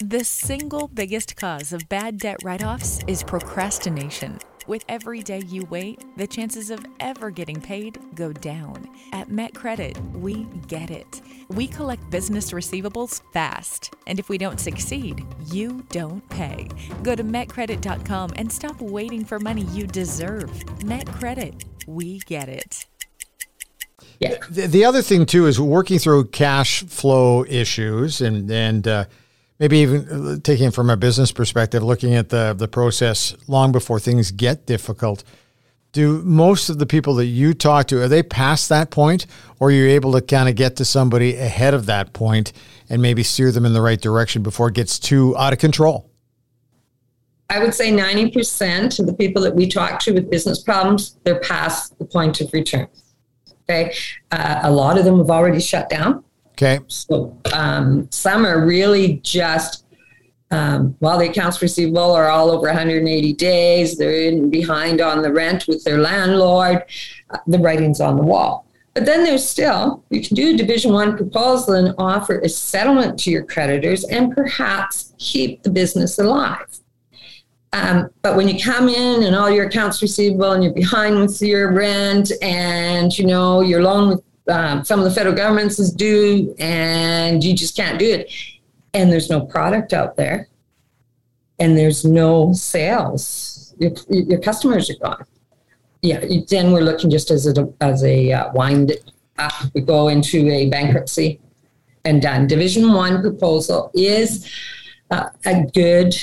The 0.00 0.24
single 0.24 0.88
biggest 0.88 1.36
cause 1.36 1.72
of 1.72 1.88
bad 1.88 2.18
debt 2.18 2.38
write 2.44 2.62
offs 2.62 3.00
is 3.06 3.22
procrastination. 3.22 4.38
With 4.68 4.84
every 4.88 5.22
day 5.22 5.42
you 5.48 5.64
wait, 5.70 6.04
the 6.18 6.26
chances 6.26 6.70
of 6.70 6.84
ever 7.00 7.30
getting 7.30 7.58
paid 7.58 7.98
go 8.14 8.32
down. 8.32 8.86
At 9.12 9.30
Met 9.30 9.54
Credit, 9.54 9.98
we 10.12 10.44
get 10.66 10.90
it. 10.90 11.22
We 11.48 11.66
collect 11.66 12.10
business 12.10 12.52
receivables 12.52 13.22
fast, 13.32 13.94
and 14.06 14.18
if 14.18 14.28
we 14.28 14.36
don't 14.36 14.60
succeed, 14.60 15.24
you 15.46 15.84
don't 15.88 16.28
pay. 16.28 16.68
Go 17.02 17.14
to 17.14 17.24
metcredit.com 17.24 18.32
and 18.36 18.52
stop 18.52 18.78
waiting 18.80 19.24
for 19.24 19.38
money 19.40 19.62
you 19.72 19.86
deserve. 19.86 20.84
Met 20.84 21.06
Credit, 21.12 21.64
we 21.86 22.18
get 22.26 22.50
it. 22.50 22.84
Yeah. 24.20 24.36
The, 24.50 24.66
the 24.66 24.84
other 24.84 25.02
thing 25.02 25.26
too 25.26 25.46
is 25.46 25.60
working 25.60 25.98
through 25.98 26.26
cash 26.26 26.82
flow 26.84 27.44
issues 27.44 28.20
and 28.20 28.50
and 28.50 28.86
uh, 28.86 29.04
maybe 29.58 29.78
even 29.78 30.08
uh, 30.08 30.36
taking 30.42 30.68
it 30.68 30.74
from 30.74 30.90
a 30.90 30.96
business 30.96 31.32
perspective, 31.32 31.82
looking 31.82 32.14
at 32.14 32.28
the 32.28 32.54
the 32.56 32.68
process 32.68 33.36
long 33.46 33.72
before 33.72 34.00
things 34.00 34.30
get 34.30 34.66
difficult. 34.66 35.24
Do 35.92 36.22
most 36.22 36.68
of 36.68 36.78
the 36.78 36.86
people 36.86 37.14
that 37.14 37.26
you 37.26 37.54
talk 37.54 37.86
to 37.88 38.02
are 38.02 38.08
they 38.08 38.22
past 38.22 38.68
that 38.68 38.90
point, 38.90 39.26
or 39.58 39.68
are 39.68 39.70
you 39.70 39.88
able 39.88 40.12
to 40.12 40.20
kind 40.20 40.48
of 40.48 40.54
get 40.54 40.76
to 40.76 40.84
somebody 40.84 41.36
ahead 41.36 41.72
of 41.72 41.86
that 41.86 42.12
point 42.12 42.52
and 42.90 43.00
maybe 43.00 43.22
steer 43.22 43.50
them 43.52 43.64
in 43.64 43.72
the 43.72 43.80
right 43.80 44.00
direction 44.00 44.42
before 44.42 44.68
it 44.68 44.74
gets 44.74 44.98
too 44.98 45.36
out 45.38 45.52
of 45.52 45.58
control? 45.58 46.10
I 47.50 47.58
would 47.60 47.74
say 47.74 47.90
90% 47.90 48.98
of 49.00 49.06
the 49.06 49.14
people 49.14 49.40
that 49.42 49.54
we 49.54 49.66
talk 49.66 50.00
to 50.00 50.12
with 50.12 50.30
business 50.30 50.62
problems, 50.62 51.16
they're 51.24 51.40
past 51.40 51.98
the 51.98 52.04
point 52.04 52.42
of 52.42 52.52
return. 52.52 52.88
Okay. 53.70 53.94
Uh, 54.30 54.60
a 54.62 54.70
lot 54.70 54.96
of 54.96 55.04
them 55.04 55.18
have 55.18 55.30
already 55.30 55.60
shut 55.60 55.90
down. 55.90 56.24
Okay. 56.52 56.80
So 56.88 57.36
um, 57.52 58.08
some 58.10 58.46
are 58.46 58.64
really 58.64 59.20
just, 59.22 59.84
um, 60.50 60.96
while 61.00 61.18
the 61.18 61.28
accounts 61.28 61.60
receivable 61.60 62.12
are 62.12 62.28
all 62.28 62.50
over 62.50 62.66
180 62.66 63.32
days, 63.34 63.98
they're 63.98 64.22
in 64.22 64.48
behind 64.48 65.00
on 65.00 65.22
the 65.22 65.32
rent 65.32 65.66
with 65.68 65.84
their 65.84 65.98
landlord, 65.98 66.82
uh, 67.30 67.38
the 67.46 67.58
writing's 67.58 68.00
on 68.00 68.16
the 68.16 68.22
wall. 68.22 68.66
But 68.94 69.04
then 69.04 69.22
there's 69.22 69.46
still, 69.46 70.02
you 70.10 70.22
can 70.22 70.34
do 70.34 70.54
a 70.54 70.56
Division 70.56 70.92
One 70.92 71.16
proposal 71.16 71.74
and 71.74 71.94
offer 71.98 72.40
a 72.40 72.48
settlement 72.48 73.18
to 73.20 73.30
your 73.30 73.44
creditors 73.44 74.02
and 74.04 74.34
perhaps 74.34 75.12
keep 75.18 75.62
the 75.62 75.70
business 75.70 76.18
alive. 76.18 76.80
Um, 77.72 78.10
but 78.22 78.36
when 78.36 78.48
you 78.48 78.62
come 78.62 78.88
in 78.88 79.24
and 79.24 79.36
all 79.36 79.50
your 79.50 79.66
accounts 79.66 80.00
receivable 80.00 80.52
and 80.52 80.64
you're 80.64 80.72
behind 80.72 81.20
with 81.20 81.40
your 81.42 81.72
rent 81.72 82.32
and 82.40 83.16
you 83.18 83.26
know 83.26 83.60
your 83.60 83.82
loan 83.82 84.08
with 84.08 84.22
um, 84.48 84.84
some 84.84 84.98
of 84.98 85.04
the 85.04 85.10
federal 85.10 85.34
governments 85.34 85.78
is 85.78 85.92
due 85.92 86.54
and 86.58 87.44
you 87.44 87.54
just 87.54 87.76
can't 87.76 87.98
do 87.98 88.06
it. 88.06 88.32
And 88.94 89.12
there's 89.12 89.28
no 89.28 89.40
product 89.42 89.92
out 89.92 90.16
there 90.16 90.48
and 91.58 91.76
there's 91.76 92.04
no 92.04 92.52
sales. 92.52 93.74
Your, 93.78 93.92
your 94.08 94.40
customers 94.40 94.90
are 94.90 94.96
gone. 94.96 95.24
Yeah, 96.00 96.24
then 96.48 96.72
we're 96.72 96.82
looking 96.82 97.10
just 97.10 97.30
as 97.30 97.46
a, 97.46 97.72
as 97.80 98.02
a 98.04 98.32
uh, 98.32 98.52
wind 98.52 98.92
up. 99.38 99.52
We 99.74 99.82
go 99.82 100.08
into 100.08 100.48
a 100.50 100.70
bankruptcy 100.70 101.40
and 102.04 102.22
done. 102.22 102.46
Division 102.46 102.92
one 102.92 103.20
proposal 103.20 103.90
is 103.94 104.50
uh, 105.10 105.28
a 105.44 105.64
good 105.74 106.14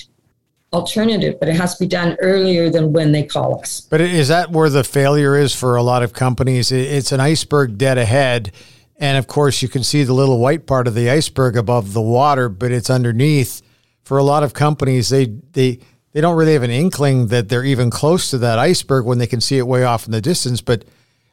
alternative, 0.73 1.35
but 1.39 1.49
it 1.49 1.55
has 1.55 1.77
to 1.77 1.83
be 1.83 1.87
done 1.87 2.17
earlier 2.19 2.69
than 2.69 2.91
when 2.91 3.11
they 3.11 3.23
call 3.23 3.59
us. 3.59 3.81
But 3.81 4.01
is 4.01 4.27
that 4.27 4.51
where 4.51 4.69
the 4.69 4.83
failure 4.83 5.37
is 5.37 5.55
for 5.55 5.75
a 5.75 5.83
lot 5.83 6.03
of 6.03 6.13
companies? 6.13 6.71
It's 6.71 7.11
an 7.11 7.19
iceberg 7.19 7.77
dead 7.77 7.97
ahead. 7.97 8.51
And 8.97 9.17
of 9.17 9.27
course, 9.27 9.61
you 9.61 9.67
can 9.67 9.83
see 9.83 10.03
the 10.03 10.13
little 10.13 10.39
white 10.39 10.65
part 10.65 10.87
of 10.87 10.93
the 10.95 11.09
iceberg 11.09 11.57
above 11.57 11.93
the 11.93 12.01
water, 12.01 12.49
but 12.49 12.71
it's 12.71 12.89
underneath. 12.89 13.61
For 14.03 14.17
a 14.17 14.23
lot 14.23 14.43
of 14.43 14.53
companies, 14.53 15.09
they, 15.09 15.25
they, 15.25 15.79
they 16.11 16.21
don't 16.21 16.37
really 16.37 16.53
have 16.53 16.63
an 16.63 16.71
inkling 16.71 17.27
that 17.27 17.49
they're 17.49 17.65
even 17.65 17.89
close 17.89 18.29
to 18.29 18.37
that 18.37 18.59
iceberg 18.59 19.05
when 19.05 19.17
they 19.17 19.27
can 19.27 19.41
see 19.41 19.57
it 19.57 19.67
way 19.67 19.83
off 19.83 20.05
in 20.05 20.11
the 20.11 20.21
distance. 20.21 20.61
But 20.61 20.85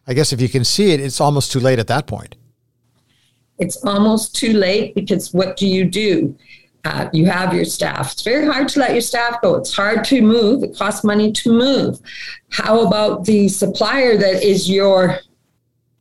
I 0.06 0.14
guess 0.14 0.32
if 0.32 0.40
you 0.40 0.48
can 0.48 0.64
see 0.64 0.92
it, 0.92 1.00
it's 1.00 1.20
almost 1.20 1.52
too 1.52 1.60
late 1.60 1.78
at 1.78 1.86
that 1.88 2.06
point. 2.06 2.34
It's 3.58 3.76
almost 3.84 4.34
too 4.34 4.54
late 4.54 4.94
because 4.94 5.32
what 5.32 5.56
do 5.56 5.68
you 5.68 5.84
do? 5.84 6.36
Uh, 6.84 7.08
you 7.12 7.26
have 7.26 7.54
your 7.54 7.64
staff. 7.64 8.12
It's 8.12 8.22
very 8.22 8.44
hard 8.46 8.68
to 8.70 8.80
let 8.80 8.92
your 8.92 9.00
staff 9.00 9.40
go. 9.40 9.54
It's 9.54 9.74
hard 9.74 10.04
to 10.06 10.20
move. 10.20 10.64
It 10.64 10.76
costs 10.76 11.04
money 11.04 11.30
to 11.30 11.52
move. 11.52 12.00
How 12.50 12.80
about 12.80 13.24
the 13.24 13.48
supplier 13.48 14.16
that 14.16 14.42
is 14.42 14.68
your, 14.68 15.18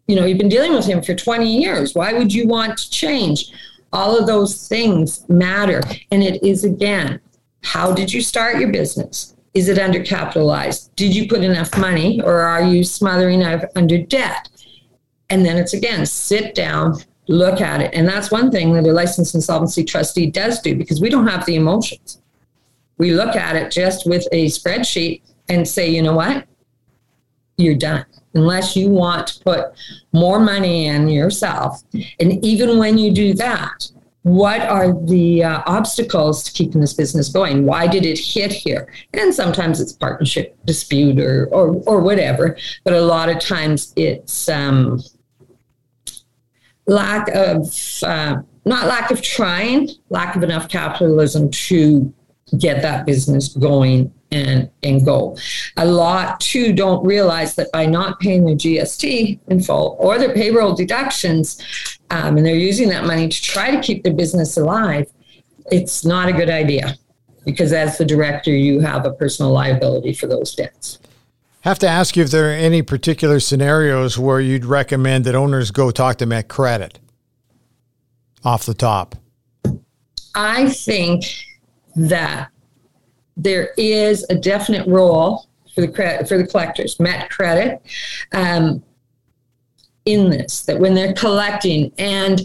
you 0.07 0.15
know, 0.15 0.25
you've 0.25 0.39
been 0.39 0.49
dealing 0.49 0.73
with 0.73 0.85
him 0.85 1.03
for 1.03 1.13
20 1.13 1.45
years? 1.45 1.93
Why 1.93 2.13
would 2.13 2.33
you 2.33 2.47
want 2.47 2.79
to 2.79 2.89
change? 2.89 3.51
All 3.93 4.17
of 4.17 4.25
those 4.25 4.67
things 4.67 5.27
matter. 5.29 5.81
And 6.11 6.23
it 6.23 6.43
is 6.43 6.63
again, 6.63 7.19
how 7.63 7.93
did 7.93 8.11
you 8.11 8.21
start 8.21 8.57
your 8.57 8.71
business? 8.71 9.35
Is 9.53 9.67
it 9.67 9.77
undercapitalized? 9.77 10.89
Did 10.95 11.15
you 11.15 11.27
put 11.27 11.43
enough 11.43 11.77
money 11.77 12.21
or 12.21 12.39
are 12.41 12.63
you 12.63 12.83
smothering 12.83 13.43
under 13.43 13.97
debt? 13.99 14.49
And 15.29 15.45
then 15.45 15.57
it's 15.57 15.73
again, 15.73 16.05
sit 16.05 16.55
down, 16.55 16.97
look 17.31 17.61
at 17.61 17.81
it. 17.81 17.93
And 17.93 18.07
that's 18.07 18.31
one 18.31 18.51
thing 18.51 18.73
that 18.73 18.85
a 18.85 18.91
licensed 18.91 19.35
insolvency 19.35 19.83
trustee 19.83 20.27
does 20.27 20.61
do 20.61 20.75
because 20.75 21.01
we 21.01 21.09
don't 21.09 21.27
have 21.27 21.45
the 21.45 21.55
emotions. 21.55 22.21
We 22.97 23.11
look 23.13 23.35
at 23.35 23.55
it 23.55 23.71
just 23.71 24.07
with 24.07 24.27
a 24.31 24.45
spreadsheet 24.47 25.21
and 25.49 25.67
say, 25.67 25.89
you 25.89 26.01
know 26.01 26.15
what? 26.15 26.45
You're 27.57 27.75
done. 27.75 28.05
Unless 28.33 28.75
you 28.75 28.89
want 28.89 29.27
to 29.27 29.43
put 29.43 29.65
more 30.13 30.39
money 30.39 30.87
in 30.87 31.09
yourself. 31.09 31.81
And 32.19 32.43
even 32.45 32.77
when 32.77 32.97
you 32.97 33.11
do 33.11 33.33
that, 33.33 33.91
what 34.23 34.61
are 34.61 34.93
the 34.93 35.43
uh, 35.43 35.63
obstacles 35.65 36.43
to 36.43 36.51
keeping 36.51 36.79
this 36.79 36.93
business 36.93 37.29
going? 37.29 37.65
Why 37.65 37.87
did 37.87 38.05
it 38.05 38.19
hit 38.19 38.51
here? 38.51 38.87
And 39.13 39.33
sometimes 39.33 39.81
it's 39.81 39.93
partnership 39.93 40.55
dispute 40.65 41.19
or, 41.19 41.47
or, 41.47 41.81
or 41.87 42.01
whatever, 42.01 42.55
but 42.83 42.93
a 42.93 43.01
lot 43.01 43.29
of 43.29 43.39
times 43.39 43.93
it's 43.95 44.47
um, 44.47 45.01
lack 46.91 47.29
of 47.29 47.73
uh, 48.03 48.41
not 48.65 48.87
lack 48.87 49.11
of 49.11 49.21
trying, 49.21 49.89
lack 50.09 50.35
of 50.35 50.43
enough 50.43 50.69
capitalism 50.69 51.49
to 51.49 52.13
get 52.57 52.81
that 52.81 53.05
business 53.05 53.49
going 53.49 54.13
and 54.31 54.69
and 54.83 55.05
go. 55.05 55.37
A 55.77 55.85
lot 55.85 56.39
too 56.39 56.73
don't 56.73 57.03
realize 57.05 57.55
that 57.55 57.71
by 57.71 57.85
not 57.85 58.19
paying 58.19 58.45
their 58.45 58.55
GST 58.55 59.39
in 59.47 59.61
full 59.61 59.95
or 59.99 60.17
their 60.17 60.33
payroll 60.33 60.75
deductions, 60.75 61.61
um, 62.09 62.37
and 62.37 62.45
they're 62.45 62.55
using 62.55 62.89
that 62.89 63.05
money 63.05 63.27
to 63.27 63.41
try 63.41 63.71
to 63.71 63.81
keep 63.81 64.03
their 64.03 64.13
business 64.13 64.57
alive, 64.57 65.07
it's 65.71 66.05
not 66.05 66.29
a 66.29 66.33
good 66.33 66.49
idea 66.49 66.97
because 67.45 67.73
as 67.73 67.97
the 67.97 68.05
director, 68.05 68.51
you 68.51 68.79
have 68.79 69.05
a 69.05 69.13
personal 69.13 69.51
liability 69.51 70.13
for 70.13 70.27
those 70.27 70.53
debts. 70.53 70.99
Have 71.61 71.77
to 71.79 71.87
ask 71.87 72.15
you 72.15 72.23
if 72.23 72.31
there 72.31 72.49
are 72.49 72.53
any 72.53 72.81
particular 72.81 73.39
scenarios 73.39 74.17
where 74.17 74.39
you'd 74.39 74.65
recommend 74.65 75.25
that 75.25 75.35
owners 75.35 75.69
go 75.69 75.91
talk 75.91 76.17
to 76.17 76.25
Met 76.25 76.47
Credit 76.47 76.99
off 78.43 78.65
the 78.65 78.73
top. 78.73 79.15
I 80.33 80.69
think 80.69 81.25
that 81.95 82.49
there 83.37 83.73
is 83.77 84.25
a 84.29 84.35
definite 84.35 84.87
role 84.87 85.47
for 85.75 85.81
the 85.81 85.87
credit 85.87 86.27
for 86.27 86.37
the 86.37 86.47
collectors, 86.47 86.99
Met 86.99 87.29
Credit, 87.29 87.79
um, 88.31 88.83
in 90.05 90.31
this. 90.31 90.61
That 90.61 90.79
when 90.79 90.95
they're 90.95 91.13
collecting 91.13 91.91
and 91.99 92.41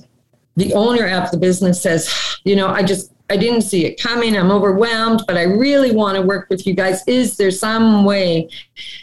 the 0.57 0.75
owner 0.75 1.09
of 1.09 1.31
the 1.31 1.39
business 1.39 1.81
says, 1.81 2.39
you 2.45 2.55
know, 2.55 2.69
I 2.69 2.83
just 2.83 3.13
I 3.29 3.37
didn't 3.37 3.63
see 3.63 3.85
it 3.85 4.01
coming. 4.01 4.37
I'm 4.37 4.53
overwhelmed, 4.53 5.23
but 5.27 5.37
I 5.37 5.43
really 5.43 5.91
want 5.91 6.17
to 6.17 6.23
work 6.23 6.49
with 6.49 6.67
you 6.67 6.75
guys. 6.75 7.03
Is 7.09 7.37
there 7.37 7.51
some 7.51 8.05
way 8.05 8.49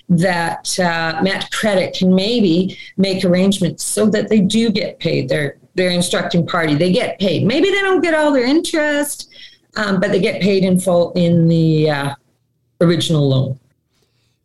that 0.08 0.80
uh, 0.80 1.20
Met 1.22 1.52
Credit 1.52 1.94
can 1.94 2.16
maybe 2.16 2.78
make 2.96 3.26
arrangements 3.26 3.84
so 3.84 4.06
that 4.08 4.30
they 4.30 4.40
do 4.40 4.70
get 4.72 5.00
paid? 5.00 5.28
Their 5.28 5.58
their 5.76 5.90
instructing 5.90 6.46
party 6.46 6.76
they 6.76 6.92
get 6.92 7.20
paid. 7.20 7.46
Maybe 7.46 7.70
they 7.70 7.82
don't 7.82 8.02
get 8.02 8.14
all 8.14 8.32
their 8.32 8.46
interest, 8.46 9.30
um, 9.76 10.00
but 10.00 10.12
they 10.12 10.20
get 10.20 10.42
paid 10.42 10.64
in 10.64 10.80
full 10.80 11.12
in 11.14 11.48
the 11.48 11.90
uh, 11.90 12.16
original 12.80 13.28
loan. 13.28 13.60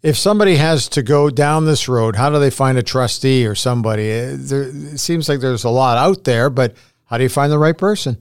If 0.02 0.16
somebody 0.16 0.56
has 0.56 0.88
to 0.90 1.02
go 1.02 1.28
down 1.28 1.66
this 1.66 1.88
road, 1.88 2.16
how 2.16 2.30
do 2.30 2.38
they 2.38 2.50
find 2.50 2.78
a 2.78 2.82
trustee 2.82 3.47
or 3.47 3.54
somebody? 3.54 4.08
There, 4.08 4.62
it 4.62 4.99
seems 4.99 5.28
like 5.28 5.40
there's 5.40 5.64
a 5.64 5.70
lot 5.70 5.99
out 5.99 6.25
there, 6.25 6.50
but 6.50 6.75
how 7.06 7.18
do 7.18 7.25
you 7.25 7.28
find 7.28 7.50
the 7.50 7.58
right 7.58 7.76
person? 7.76 8.16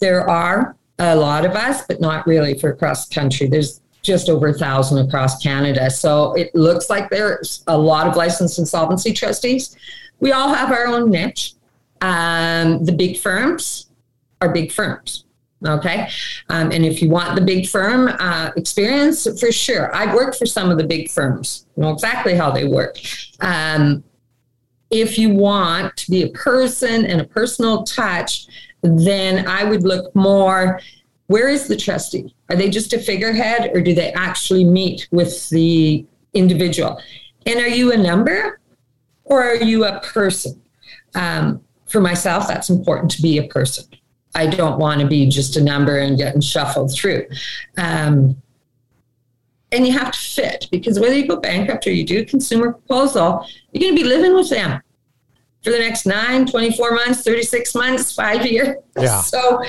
There 0.00 0.28
are 0.28 0.76
a 0.98 1.16
lot 1.16 1.44
of 1.44 1.52
us, 1.52 1.86
but 1.86 2.00
not 2.00 2.26
really 2.26 2.58
for 2.58 2.70
across 2.70 3.08
the 3.08 3.14
country. 3.14 3.46
There's 3.46 3.80
just 4.02 4.28
over 4.28 4.48
a 4.48 4.54
thousand 4.54 5.06
across 5.06 5.42
Canada. 5.42 5.90
So 5.90 6.32
it 6.34 6.54
looks 6.54 6.88
like 6.88 7.10
there's 7.10 7.62
a 7.66 7.76
lot 7.76 8.06
of 8.06 8.16
licensed 8.16 8.58
insolvency 8.58 9.12
trustees. 9.12 9.76
We 10.20 10.32
all 10.32 10.52
have 10.52 10.70
our 10.72 10.86
own 10.86 11.10
niche. 11.10 11.54
Um, 12.00 12.84
the 12.84 12.92
big 12.92 13.18
firms 13.18 13.90
are 14.40 14.52
big 14.52 14.72
firms. 14.72 15.24
Okay. 15.66 16.08
Um, 16.48 16.72
and 16.72 16.86
if 16.86 17.02
you 17.02 17.10
want 17.10 17.34
the 17.34 17.42
big 17.42 17.68
firm 17.68 18.08
uh, 18.18 18.50
experience, 18.56 19.26
for 19.38 19.52
sure. 19.52 19.94
I've 19.94 20.14
worked 20.14 20.38
for 20.38 20.46
some 20.46 20.70
of 20.70 20.78
the 20.78 20.84
big 20.84 21.10
firms, 21.10 21.66
know 21.76 21.90
exactly 21.90 22.34
how 22.34 22.50
they 22.50 22.64
work. 22.64 22.96
Um, 23.40 24.02
if 24.90 25.18
you 25.18 25.30
want 25.30 25.96
to 25.98 26.10
be 26.10 26.22
a 26.22 26.28
person 26.30 27.04
and 27.04 27.20
a 27.20 27.24
personal 27.24 27.84
touch, 27.84 28.46
then 28.82 29.46
I 29.46 29.64
would 29.64 29.82
look 29.82 30.14
more 30.14 30.80
where 31.30 31.48
is 31.48 31.68
the 31.68 31.76
trustee? 31.76 32.34
Are 32.48 32.56
they 32.56 32.68
just 32.68 32.92
a 32.92 32.98
figurehead 32.98 33.70
or 33.72 33.80
do 33.80 33.94
they 33.94 34.12
actually 34.14 34.64
meet 34.64 35.06
with 35.12 35.48
the 35.50 36.04
individual? 36.34 37.00
And 37.46 37.60
are 37.60 37.68
you 37.68 37.92
a 37.92 37.96
number 37.96 38.60
or 39.22 39.40
are 39.44 39.62
you 39.62 39.84
a 39.84 40.00
person? 40.00 40.60
Um, 41.14 41.62
for 41.86 42.00
myself, 42.00 42.48
that's 42.48 42.68
important 42.68 43.12
to 43.12 43.22
be 43.22 43.38
a 43.38 43.46
person. 43.46 43.84
I 44.34 44.48
don't 44.48 44.80
want 44.80 45.00
to 45.02 45.06
be 45.06 45.28
just 45.28 45.56
a 45.56 45.62
number 45.62 45.98
and 45.98 46.18
getting 46.18 46.40
shuffled 46.40 46.92
through. 46.92 47.26
Um, 47.76 48.42
and 49.70 49.86
you 49.86 49.92
have 49.92 50.10
to 50.10 50.18
fit 50.18 50.66
because 50.72 50.98
whether 50.98 51.14
you 51.14 51.28
go 51.28 51.36
bankrupt 51.36 51.86
or 51.86 51.92
you 51.92 52.04
do 52.04 52.22
a 52.22 52.24
consumer 52.24 52.72
proposal, 52.72 53.46
you're 53.70 53.82
going 53.82 53.96
to 53.96 54.02
be 54.02 54.08
living 54.08 54.34
with 54.34 54.50
them 54.50 54.82
for 55.62 55.70
the 55.70 55.78
next 55.78 56.06
nine, 56.06 56.46
24 56.46 56.92
months, 56.92 57.22
36 57.22 57.74
months, 57.74 58.12
five 58.12 58.46
years. 58.46 58.76
Yeah. 58.98 59.22
So 59.30 59.62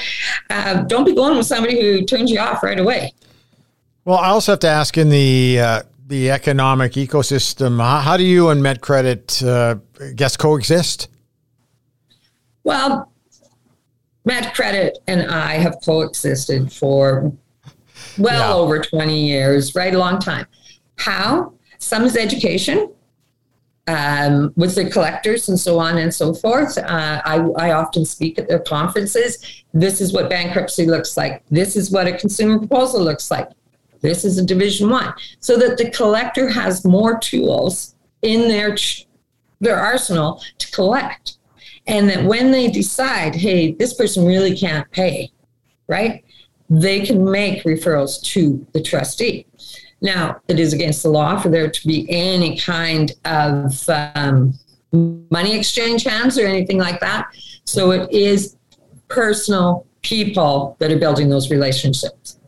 uh, 0.50 0.84
don't 0.84 1.06
be 1.06 1.14
going 1.14 1.38
with 1.38 1.46
somebody 1.46 1.80
who 1.80 2.06
turns 2.06 2.32
you 2.32 2.40
off 2.40 2.64
right 2.64 2.80
away. 2.80 3.14
Well, 4.06 4.18
I 4.18 4.30
also 4.30 4.54
have 4.54 4.60
to 4.60 4.68
ask 4.68 4.98
in 4.98 5.10
the 5.10 5.60
uh, 5.60 5.82
the 6.12 6.30
economic 6.30 6.94
ecosystem, 6.94 7.80
how, 7.80 8.00
how, 8.00 8.18
do 8.18 8.24
you 8.24 8.50
and 8.50 8.62
MetCredit 8.62 9.48
uh, 9.48 10.12
guess 10.16 10.36
coexist? 10.36 11.08
Well, 12.64 13.12
MetCredit 14.28 14.92
and 15.08 15.32
I 15.32 15.54
have 15.54 15.78
coexisted 15.84 16.72
for 16.72 17.32
well 18.18 18.50
yeah. 18.50 18.54
over 18.54 18.80
20 18.80 19.28
years, 19.28 19.74
right? 19.74 19.96
A 19.96 19.98
long 19.98 20.20
time. 20.20 20.46
How? 20.98 21.54
Some 21.80 22.04
is 22.04 22.18
education, 22.18 22.92
um, 23.88 24.54
with 24.56 24.76
the 24.76 24.90
collectors 24.90 25.50
and 25.50 25.60
so 25.60 25.80
on 25.80 25.98
and 25.98 26.14
so 26.14 26.34
forth. 26.34 26.78
Uh, 26.78 27.22
I, 27.26 27.38
I, 27.58 27.72
often 27.72 28.06
speak 28.06 28.38
at 28.38 28.48
their 28.48 28.60
conferences. 28.60 29.64
This 29.74 30.02
is 30.02 30.14
what 30.14 30.30
bankruptcy 30.30 30.86
looks 30.86 31.18
like. 31.18 31.44
This 31.50 31.76
is 31.76 31.92
what 31.92 32.08
a 32.08 32.18
consumer 32.18 32.60
proposal 32.60 33.02
looks 33.04 33.32
like. 33.32 33.50
This 34.02 34.24
is 34.24 34.38
a 34.38 34.46
division 34.46 34.90
one. 34.90 35.14
So 35.40 35.58
that 35.58 35.78
the 35.78 35.90
collector 35.92 36.50
has 36.50 36.86
more 36.86 37.18
tools 37.18 37.96
in 38.22 38.48
their, 38.48 38.76
their 39.60 39.78
arsenal 39.78 40.44
to 40.60 40.72
collect. 40.72 41.38
And 41.88 42.08
that 42.10 42.24
when 42.24 42.52
they 42.52 42.70
decide, 42.70 43.36
hey, 43.36 43.72
this 43.74 43.96
person 43.96 44.26
really 44.26 44.56
can't 44.56 44.90
pay, 44.92 45.32
right? 45.88 46.24
They 46.70 47.02
can 47.02 47.30
make 47.30 47.64
referrals 47.64 48.22
to 48.34 48.66
the 48.74 48.82
trustee. 48.82 49.48
Now, 50.02 50.42
it 50.48 50.60
is 50.60 50.74
against 50.74 51.04
the 51.04 51.10
law 51.10 51.40
for 51.40 51.50
there 51.50 51.70
to 51.70 51.88
be 51.88 52.06
any 52.10 52.58
kind 52.58 53.12
of 53.26 53.90
um, 53.90 54.58
money 54.92 55.56
exchange 55.56 56.04
hands 56.04 56.38
or 56.38 56.46
anything 56.46 56.80
like 56.80 57.00
that. 57.00 57.36
So 57.66 57.92
it 57.92 58.12
is 58.12 58.58
personal 59.08 59.86
people 60.02 60.76
that 60.80 60.92
are 60.92 60.98
building 60.98 61.30
those 61.30 61.52
relationships. 61.52 62.40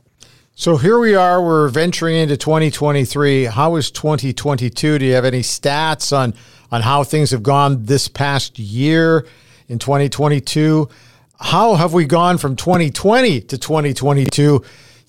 So 0.56 0.78
here 0.78 1.00
we 1.00 1.16
are, 1.16 1.44
we're 1.44 1.68
venturing 1.68 2.16
into 2.16 2.38
2023. 2.38 3.46
How 3.46 3.76
is 3.76 3.92
2022? 3.92 5.00
Do 5.00 5.06
you 5.06 5.14
have 5.14 5.26
any 5.26 5.42
stats 5.42 6.16
on 6.16 6.34
on 6.72 6.82
how 6.82 7.04
things 7.04 7.30
have 7.30 7.44
gone 7.44 7.86
this 7.86 8.08
past 8.08 8.58
year 8.58 9.28
in 9.68 9.78
2022? 9.78 10.90
How 11.40 11.76
have 11.76 11.94
we 11.94 12.06
gone 12.06 12.38
from 12.40 12.56
2020 12.56 13.42
to 13.42 13.58
2022? 13.58 14.64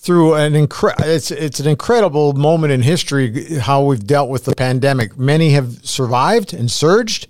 Through 0.05 0.35
an 0.35 0.53
incre- 0.53 0.95
it's 1.01 1.31
it's 1.31 1.61
an 1.61 1.67
incredible 1.67 2.35
moment 2.35 2.75
in 2.75 2.83
history 2.83 3.57
how 3.57 3.83
we've 3.83 4.07
dealt 4.07 4.29
with 4.29 4.45
the 4.45 4.55
pandemic. 4.55 5.17
Many 5.17 5.51
have 5.51 5.79
survived 5.83 6.53
and 6.53 6.71
surged, 6.71 7.27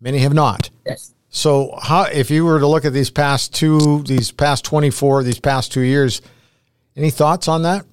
many 0.00 0.18
have 0.18 0.32
not. 0.32 0.70
Yes. 0.86 1.12
So 1.30 1.76
how 1.82 2.04
if 2.04 2.30
you 2.30 2.44
were 2.44 2.60
to 2.60 2.68
look 2.68 2.84
at 2.84 2.92
these 2.92 3.10
past 3.10 3.52
two 3.52 4.04
these 4.04 4.30
past 4.30 4.64
24 4.64 5.24
these 5.24 5.40
past 5.40 5.72
2 5.72 5.80
years 5.80 6.22
any 6.96 7.10
thoughts 7.10 7.48
on 7.48 7.62
that? 7.62 7.84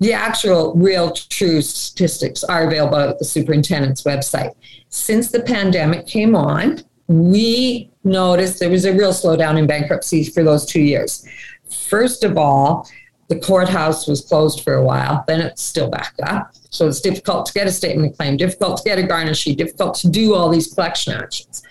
The 0.00 0.12
actual 0.12 0.74
real 0.74 1.12
true 1.12 1.62
statistics 1.62 2.44
are 2.44 2.68
available 2.68 2.98
at 2.98 3.18
the 3.18 3.24
superintendent's 3.24 4.02
website. 4.02 4.52
Since 4.90 5.30
the 5.30 5.40
pandemic 5.40 6.06
came 6.06 6.36
on, 6.36 6.82
we 7.06 7.90
noticed 8.04 8.60
there 8.60 8.70
was 8.70 8.84
a 8.84 8.92
real 8.92 9.12
slowdown 9.12 9.58
in 9.58 9.66
bankruptcies 9.66 10.32
for 10.32 10.44
those 10.44 10.66
2 10.66 10.82
years. 10.82 11.26
First 11.70 12.24
of 12.24 12.36
all, 12.36 12.88
the 13.28 13.38
courthouse 13.38 14.06
was 14.06 14.22
closed 14.22 14.62
for 14.62 14.74
a 14.74 14.82
while, 14.82 15.24
then 15.28 15.40
it's 15.40 15.62
still 15.62 15.90
back 15.90 16.14
up. 16.22 16.54
So 16.70 16.88
it's 16.88 17.00
difficult 17.00 17.46
to 17.46 17.52
get 17.52 17.66
a 17.66 17.72
statement 17.72 18.12
of 18.12 18.18
claim, 18.18 18.36
difficult 18.36 18.78
to 18.78 18.84
get 18.84 18.98
a 18.98 19.02
garnishee, 19.02 19.56
difficult 19.56 19.94
to 19.96 20.08
do 20.08 20.34
all 20.34 20.48
these 20.48 20.72
collection 20.72 21.12
actions. 21.12 21.62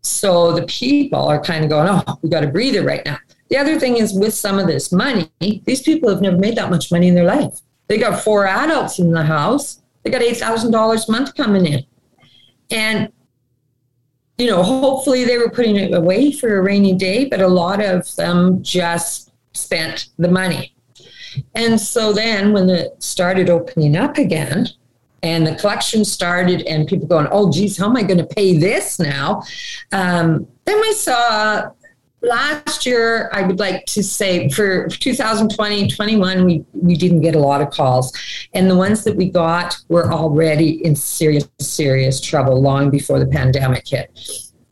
So 0.00 0.52
the 0.52 0.66
people 0.66 1.20
are 1.20 1.40
kind 1.40 1.64
of 1.64 1.70
going, 1.70 1.88
oh, 1.88 2.18
we 2.22 2.30
got 2.30 2.44
a 2.44 2.48
breather 2.48 2.82
right 2.82 3.04
now. 3.04 3.18
The 3.50 3.58
other 3.58 3.78
thing 3.78 3.98
is 3.98 4.14
with 4.14 4.34
some 4.34 4.58
of 4.58 4.66
this 4.66 4.90
money, 4.90 5.30
these 5.40 5.82
people 5.82 6.08
have 6.08 6.22
never 6.22 6.36
made 6.36 6.56
that 6.56 6.70
much 6.70 6.90
money 6.90 7.08
in 7.08 7.14
their 7.14 7.24
life. 7.24 7.60
They 7.88 7.98
got 7.98 8.22
four 8.22 8.46
adults 8.46 8.98
in 8.98 9.12
the 9.12 9.22
house. 9.22 9.82
They 10.02 10.10
got 10.10 10.22
$8,000 10.22 11.08
a 11.08 11.12
month 11.12 11.34
coming 11.34 11.66
in. 11.66 11.84
And 12.70 13.12
you 14.38 14.46
know, 14.46 14.62
hopefully 14.62 15.24
they 15.24 15.38
were 15.38 15.50
putting 15.50 15.76
it 15.76 15.94
away 15.94 16.32
for 16.32 16.58
a 16.58 16.62
rainy 16.62 16.94
day, 16.94 17.26
but 17.26 17.40
a 17.40 17.48
lot 17.48 17.82
of 17.82 18.14
them 18.16 18.62
just 18.62 19.32
spent 19.52 20.08
the 20.18 20.28
money. 20.28 20.74
And 21.54 21.80
so 21.80 22.12
then 22.12 22.52
when 22.52 22.68
it 22.70 23.00
started 23.02 23.48
opening 23.50 23.96
up 23.96 24.18
again 24.18 24.68
and 25.22 25.46
the 25.46 25.54
collection 25.56 26.04
started 26.04 26.62
and 26.62 26.86
people 26.86 27.06
going, 27.06 27.28
oh, 27.30 27.50
geez, 27.50 27.76
how 27.76 27.86
am 27.86 27.96
I 27.96 28.02
going 28.02 28.18
to 28.18 28.26
pay 28.26 28.56
this 28.58 28.98
now? 28.98 29.42
Um, 29.92 30.46
then 30.64 30.80
we 30.80 30.92
saw 30.92 31.70
last 32.24 32.86
year, 32.86 33.30
I 33.32 33.42
would 33.42 33.58
like 33.58 33.86
to 33.86 34.02
say 34.02 34.48
for 34.48 34.88
2020, 34.88 35.88
21, 35.88 36.44
we, 36.44 36.64
we 36.72 36.96
didn't 36.96 37.20
get 37.20 37.34
a 37.34 37.38
lot 37.38 37.60
of 37.60 37.70
calls. 37.70 38.12
And 38.54 38.70
the 38.70 38.76
ones 38.76 39.04
that 39.04 39.16
we 39.16 39.30
got 39.30 39.76
were 39.88 40.12
already 40.12 40.84
in 40.84 40.96
serious, 40.96 41.48
serious 41.60 42.20
trouble 42.20 42.60
long 42.60 42.90
before 42.90 43.18
the 43.18 43.26
pandemic 43.26 43.86
hit. 43.86 44.18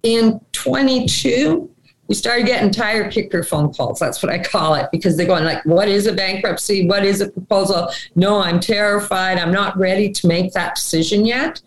In 0.02 0.40
22, 0.52 1.68
we 2.08 2.14
started 2.14 2.46
getting 2.46 2.70
tire 2.70 3.10
kicker 3.10 3.42
phone 3.42 3.72
calls. 3.72 3.98
That's 3.98 4.22
what 4.22 4.32
I 4.32 4.38
call 4.38 4.74
it 4.74 4.88
because 4.90 5.16
they're 5.16 5.26
going 5.26 5.44
like, 5.44 5.64
"What 5.64 5.88
is 5.88 6.06
a 6.06 6.12
bankruptcy? 6.12 6.86
What 6.86 7.04
is 7.04 7.20
a 7.20 7.30
proposal?" 7.30 7.90
No, 8.16 8.40
I'm 8.40 8.60
terrified. 8.60 9.38
I'm 9.38 9.52
not 9.52 9.78
ready 9.78 10.10
to 10.10 10.26
make 10.26 10.52
that 10.52 10.74
decision 10.74 11.24
yet. 11.24 11.62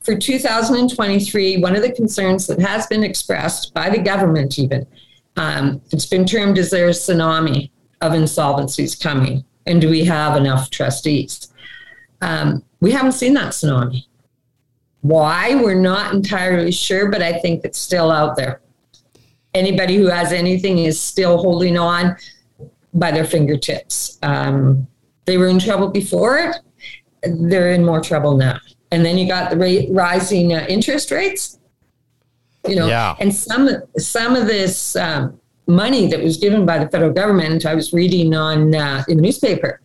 For 0.00 0.16
2023, 0.16 1.58
one 1.58 1.76
of 1.76 1.82
the 1.82 1.92
concerns 1.92 2.46
that 2.46 2.60
has 2.60 2.86
been 2.86 3.04
expressed 3.04 3.74
by 3.74 3.90
the 3.90 3.98
government, 3.98 4.58
even, 4.58 4.86
um, 5.36 5.80
it's 5.90 6.06
been 6.06 6.24
termed 6.24 6.58
as 6.58 6.72
a 6.72 6.80
tsunami 6.90 7.70
of 8.00 8.12
insolvencies 8.12 9.00
coming, 9.00 9.44
and 9.66 9.80
do 9.80 9.88
we 9.88 10.04
have 10.04 10.36
enough 10.36 10.70
trustees? 10.70 11.52
Um, 12.20 12.64
we 12.80 12.92
haven't 12.92 13.12
seen 13.12 13.34
that 13.34 13.52
tsunami. 13.52 14.06
Why? 15.00 15.54
We're 15.56 15.74
not 15.74 16.14
entirely 16.14 16.70
sure, 16.70 17.10
but 17.10 17.22
I 17.22 17.38
think 17.38 17.64
it's 17.64 17.78
still 17.78 18.10
out 18.10 18.36
there 18.36 18.62
anybody 19.54 19.96
who 19.96 20.06
has 20.06 20.32
anything 20.32 20.78
is 20.78 21.00
still 21.00 21.38
holding 21.38 21.76
on 21.76 22.16
by 22.94 23.10
their 23.10 23.24
fingertips. 23.24 24.18
Um, 24.22 24.86
they 25.24 25.38
were 25.38 25.48
in 25.48 25.58
trouble 25.58 25.88
before, 25.88 26.54
they're 27.22 27.70
in 27.70 27.84
more 27.84 28.00
trouble 28.00 28.36
now. 28.36 28.58
And 28.90 29.04
then 29.04 29.16
you 29.16 29.26
got 29.26 29.50
the 29.50 29.56
rate, 29.56 29.88
rising 29.90 30.52
uh, 30.52 30.66
interest 30.68 31.10
rates. 31.10 31.58
You 32.68 32.76
know, 32.76 32.86
yeah. 32.86 33.16
and 33.18 33.34
some 33.34 33.68
some 33.98 34.36
of 34.36 34.46
this 34.46 34.94
um, 34.96 35.40
money 35.66 36.06
that 36.08 36.22
was 36.22 36.36
given 36.36 36.64
by 36.64 36.78
the 36.78 36.88
federal 36.88 37.12
government, 37.12 37.66
I 37.66 37.74
was 37.74 37.92
reading 37.92 38.34
on 38.34 38.74
uh, 38.74 39.04
in 39.08 39.16
the 39.16 39.22
newspaper. 39.22 39.80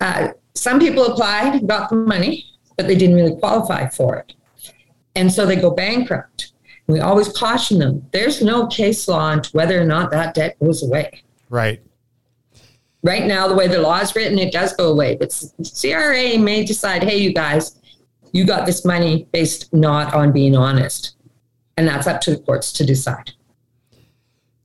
Uh, 0.00 0.28
some 0.54 0.78
people 0.78 1.04
applied, 1.04 1.66
got 1.66 1.90
the 1.90 1.96
money, 1.96 2.46
but 2.76 2.86
they 2.86 2.94
didn't 2.94 3.16
really 3.16 3.36
qualify 3.36 3.88
for 3.88 4.16
it, 4.16 4.34
and 5.14 5.30
so 5.30 5.44
they 5.44 5.56
go 5.56 5.70
bankrupt. 5.70 6.52
We 6.86 7.00
always 7.00 7.28
caution 7.28 7.80
them 7.80 8.06
there's 8.12 8.40
no 8.40 8.68
case 8.68 9.08
law 9.08 9.18
on 9.18 9.42
whether 9.52 9.80
or 9.80 9.84
not 9.84 10.10
that 10.12 10.34
debt 10.34 10.56
goes 10.60 10.82
away. 10.82 11.22
Right. 11.50 11.82
Right 13.02 13.26
now, 13.26 13.46
the 13.46 13.54
way 13.54 13.68
the 13.68 13.78
law 13.78 14.00
is 14.00 14.14
written, 14.16 14.38
it 14.38 14.52
does 14.52 14.72
go 14.72 14.90
away. 14.90 15.16
But 15.16 15.30
CRA 15.80 16.38
may 16.38 16.64
decide, 16.64 17.04
hey, 17.04 17.18
you 17.18 17.32
guys, 17.32 17.80
you 18.32 18.44
got 18.44 18.66
this 18.66 18.84
money 18.84 19.28
based 19.32 19.72
not 19.72 20.14
on 20.14 20.32
being 20.32 20.56
honest. 20.56 21.15
And 21.76 21.86
that's 21.86 22.06
up 22.06 22.20
to 22.22 22.30
the 22.30 22.38
courts 22.38 22.72
to 22.74 22.86
decide. 22.86 23.32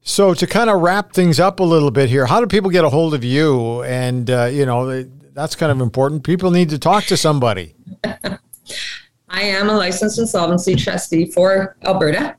So 0.04 0.34
to 0.34 0.48
kind 0.48 0.70
of 0.70 0.82
wrap 0.82 1.14
things 1.14 1.40
up 1.40 1.60
a 1.60 1.64
little 1.64 1.92
bit 1.92 2.10
here, 2.10 2.26
how 2.26 2.40
do 2.40 2.48
people 2.48 2.70
get 2.70 2.84
a 2.84 2.90
hold 2.90 3.14
of 3.14 3.24
you? 3.24 3.84
And 3.84 4.30
uh, 4.30 4.46
you 4.46 4.66
know 4.66 5.04
that's 5.34 5.56
kind 5.56 5.72
of 5.72 5.80
important. 5.80 6.24
People 6.24 6.52
need 6.52 6.70
to 6.70 6.80
talk 6.80 7.04
to 7.06 7.18
somebody. 7.18 7.76
I 8.04 9.44
am 9.44 9.70
a 9.70 9.74
licensed 9.74 10.20
insolvency 10.20 10.76
trustee 10.76 11.26
for 11.26 11.78
Alberta, 11.86 12.36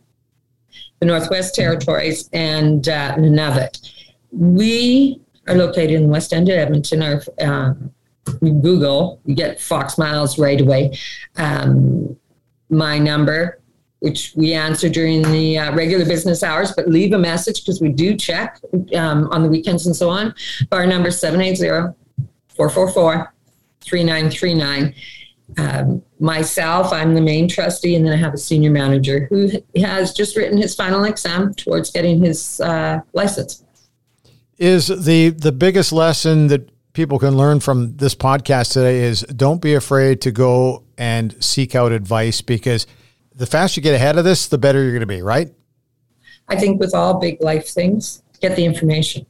the 1.01 1.07
Northwest 1.07 1.55
Territories, 1.55 2.29
and 2.33 2.87
uh, 2.89 3.15
Nunavut. 3.17 3.91
We 4.31 5.21
are 5.49 5.55
located 5.55 5.93
in 5.93 6.03
the 6.03 6.09
west 6.09 6.33
end 6.33 6.49
of 6.49 6.57
Edmonton. 6.57 7.03
Our 7.03 7.23
um, 7.41 7.93
Google, 8.41 9.21
you 9.25 9.35
get 9.35 9.61
Fox 9.61 9.97
Miles 9.99 10.39
right 10.39 10.61
away. 10.61 10.99
Um, 11.37 12.17
my 12.69 12.99
number, 12.99 13.61
which 14.03 14.33
we 14.35 14.53
answer 14.53 14.89
during 14.89 15.23
the 15.23 15.59
uh, 15.59 15.75
regular 15.75 16.05
business 16.05 16.43
hours, 16.43 16.73
but 16.73 16.89
leave 16.89 17.13
a 17.13 17.19
message 17.19 17.63
because 17.63 17.81
we 17.81 17.89
do 17.89 18.17
check 18.17 18.61
um, 18.95 19.29
on 19.31 19.43
the 19.43 19.49
weekends 19.49 19.87
and 19.87 19.95
so 19.95 20.11
on. 20.11 20.35
Our 20.73 20.87
number 20.87 21.09
is 21.09 21.21
780 21.21 21.95
444 22.49 23.33
3939 23.81 24.95
um, 25.59 26.03
myself, 26.19 26.93
I'm 26.93 27.15
the 27.15 27.21
main 27.21 27.49
trustee, 27.49 27.95
and 27.95 28.07
then 28.07 28.13
I 28.13 28.17
have 28.17 28.35
a 28.35 28.39
senior 28.39 28.71
manager 28.71 29.27
who 29.27 29.51
has 29.77 30.13
just 30.13 30.37
written 30.37 30.57
his 30.57 30.75
final 30.75 31.05
exam 31.05 31.55
towards 31.55 31.91
getting 31.91 32.23
his 32.23 32.61
uh, 32.61 33.01
license. 33.13 33.65
Is 34.59 34.87
the 34.87 35.31
the 35.31 35.53
biggest 35.53 35.93
lesson 35.93 36.47
that 36.49 36.71
people 36.93 37.19
can 37.19 37.37
learn 37.37 37.61
from 37.61 37.97
this 37.97 38.15
podcast 38.15 38.73
today 38.73 39.01
is 39.01 39.23
don't 39.23 39.61
be 39.61 39.75
afraid 39.75 40.21
to 40.23 40.31
go 40.31 40.85
and 40.97 41.43
seek 41.43 41.75
out 41.75 41.91
advice 41.91 42.41
because 42.41 42.87
the 43.35 43.47
faster 43.47 43.81
you 43.81 43.83
get 43.83 43.95
ahead 43.95 44.19
of 44.19 44.25
this, 44.25 44.49
the 44.49 44.59
better 44.59 44.83
you're 44.83 44.93
going 44.93 45.01
to 45.01 45.07
be, 45.07 45.23
right? 45.23 45.53
I 46.49 46.57
think 46.57 46.81
with 46.81 46.95
all 46.95 47.19
big 47.19 47.43
life 47.43 47.69
things, 47.69 48.23
get 48.41 48.57
the 48.57 48.65
information. 48.65 49.27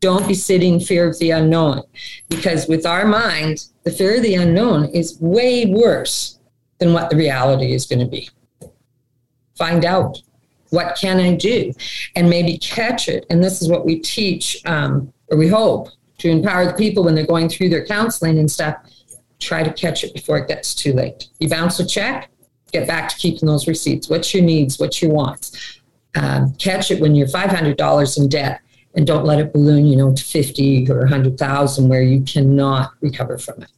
Don't 0.00 0.28
be 0.28 0.34
sitting 0.34 0.74
in 0.74 0.80
fear 0.80 1.08
of 1.08 1.18
the 1.18 1.32
unknown 1.32 1.82
because 2.28 2.68
with 2.68 2.86
our 2.86 3.04
mind, 3.04 3.66
the 3.82 3.90
fear 3.90 4.16
of 4.16 4.22
the 4.22 4.34
unknown 4.34 4.84
is 4.86 5.18
way 5.20 5.66
worse 5.66 6.38
than 6.78 6.92
what 6.92 7.10
the 7.10 7.16
reality 7.16 7.72
is 7.72 7.86
going 7.86 7.98
to 7.98 8.06
be. 8.06 8.30
Find 9.56 9.84
out 9.84 10.22
what 10.70 10.96
can 10.96 11.18
I 11.18 11.34
do 11.34 11.72
and 12.14 12.30
maybe 12.30 12.58
catch 12.58 13.08
it. 13.08 13.26
And 13.30 13.42
this 13.42 13.60
is 13.60 13.68
what 13.68 13.84
we 13.84 13.98
teach, 13.98 14.62
um, 14.66 15.12
or 15.28 15.38
we 15.38 15.48
hope 15.48 15.88
to 16.18 16.28
empower 16.28 16.66
the 16.66 16.74
people 16.74 17.04
when 17.04 17.14
they're 17.14 17.26
going 17.26 17.48
through 17.48 17.70
their 17.70 17.84
counseling 17.84 18.38
and 18.38 18.50
stuff. 18.50 18.76
Try 19.40 19.62
to 19.62 19.72
catch 19.72 20.04
it 20.04 20.14
before 20.14 20.38
it 20.38 20.48
gets 20.48 20.74
too 20.74 20.92
late. 20.92 21.28
You 21.40 21.48
bounce 21.48 21.80
a 21.80 21.86
check, 21.86 22.30
get 22.72 22.86
back 22.86 23.08
to 23.08 23.16
keeping 23.16 23.46
those 23.46 23.66
receipts. 23.66 24.08
What's 24.08 24.32
your 24.34 24.42
needs? 24.42 24.78
What's 24.78 25.02
your 25.02 25.12
wants? 25.12 25.80
Um, 26.14 26.52
catch 26.54 26.90
it 26.90 27.00
when 27.00 27.14
you're 27.14 27.28
$500 27.28 28.18
in 28.18 28.28
debt 28.28 28.60
and 28.94 29.06
don't 29.06 29.24
let 29.24 29.38
it 29.38 29.52
balloon, 29.52 29.86
you 29.86 29.96
know, 29.96 30.14
to 30.14 30.24
50 30.24 30.90
or 30.90 31.00
100,000 31.00 31.88
where 31.88 32.02
you 32.02 32.22
cannot 32.22 32.92
recover 33.00 33.38
from 33.38 33.62
it. 33.62 33.70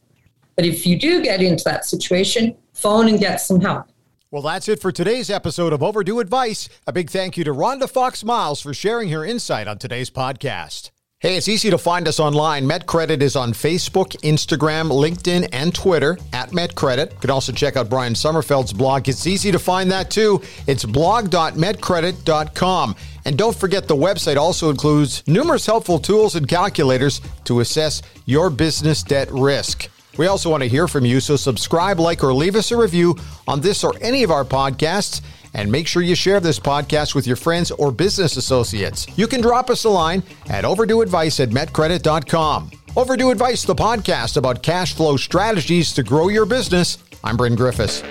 But 0.55 0.65
if 0.65 0.85
you 0.85 0.97
do 0.97 1.21
get 1.21 1.41
into 1.41 1.63
that 1.65 1.85
situation, 1.85 2.55
phone 2.73 3.07
and 3.07 3.19
get 3.19 3.37
some 3.37 3.59
help. 3.59 3.87
Well, 4.31 4.41
that's 4.41 4.69
it 4.69 4.79
for 4.79 4.91
today's 4.91 5.29
episode 5.29 5.73
of 5.73 5.83
Overdue 5.83 6.19
Advice. 6.19 6.69
A 6.87 6.93
big 6.93 7.09
thank 7.09 7.35
you 7.35 7.43
to 7.43 7.51
Rhonda 7.51 7.89
Fox 7.89 8.23
Miles 8.23 8.61
for 8.61 8.73
sharing 8.73 9.09
her 9.09 9.25
insight 9.25 9.67
on 9.67 9.77
today's 9.77 10.09
podcast. 10.09 10.91
Hey, 11.21 11.37
it's 11.37 11.47
easy 11.47 11.69
to 11.69 11.77
find 11.77 12.07
us 12.07 12.19
online. 12.19 12.65
MetCredit 12.65 13.21
is 13.21 13.35
on 13.35 13.53
Facebook, 13.53 14.19
Instagram, 14.23 14.89
LinkedIn, 14.89 15.49
and 15.53 15.71
Twitter 15.71 16.17
at 16.33 16.49
MetCredit. 16.49 17.11
You 17.11 17.17
can 17.19 17.29
also 17.29 17.51
check 17.51 17.77
out 17.77 17.91
Brian 17.91 18.15
Sommerfeld's 18.15 18.73
blog. 18.73 19.07
It's 19.07 19.27
easy 19.27 19.51
to 19.51 19.59
find 19.59 19.91
that 19.91 20.09
too. 20.09 20.41
It's 20.65 20.83
blog.metcredit.com. 20.83 22.95
And 23.25 23.37
don't 23.37 23.55
forget 23.55 23.87
the 23.87 23.95
website 23.95 24.37
also 24.37 24.71
includes 24.71 25.21
numerous 25.27 25.67
helpful 25.67 25.99
tools 25.99 26.33
and 26.33 26.47
calculators 26.47 27.21
to 27.43 27.59
assess 27.59 28.01
your 28.25 28.49
business 28.49 29.03
debt 29.03 29.31
risk. 29.31 29.89
We 30.17 30.25
also 30.25 30.49
want 30.49 30.63
to 30.63 30.69
hear 30.69 30.87
from 30.87 31.05
you, 31.05 31.19
so 31.19 31.35
subscribe, 31.35 31.99
like, 31.99 32.23
or 32.23 32.33
leave 32.33 32.55
us 32.55 32.71
a 32.71 32.77
review 32.77 33.15
on 33.47 33.61
this 33.61 33.83
or 33.83 33.93
any 34.01 34.23
of 34.23 34.31
our 34.31 34.43
podcasts. 34.43 35.21
And 35.53 35.71
make 35.71 35.87
sure 35.87 36.01
you 36.01 36.15
share 36.15 36.39
this 36.39 36.59
podcast 36.59 37.13
with 37.13 37.27
your 37.27 37.35
friends 37.35 37.71
or 37.71 37.91
business 37.91 38.37
associates. 38.37 39.05
You 39.17 39.27
can 39.27 39.41
drop 39.41 39.69
us 39.69 39.83
a 39.83 39.89
line 39.89 40.23
at 40.47 40.63
overdueadvice 40.63 41.39
at 41.41 41.49
metcredit.com. 41.49 42.71
Overdue 42.95 43.31
Advice, 43.31 43.63
the 43.63 43.75
podcast 43.75 44.37
about 44.37 44.63
cash 44.63 44.93
flow 44.93 45.17
strategies 45.17 45.93
to 45.93 46.03
grow 46.03 46.27
your 46.27 46.45
business. 46.45 46.97
I'm 47.23 47.37
Bryn 47.37 47.55
Griffiths. 47.55 48.03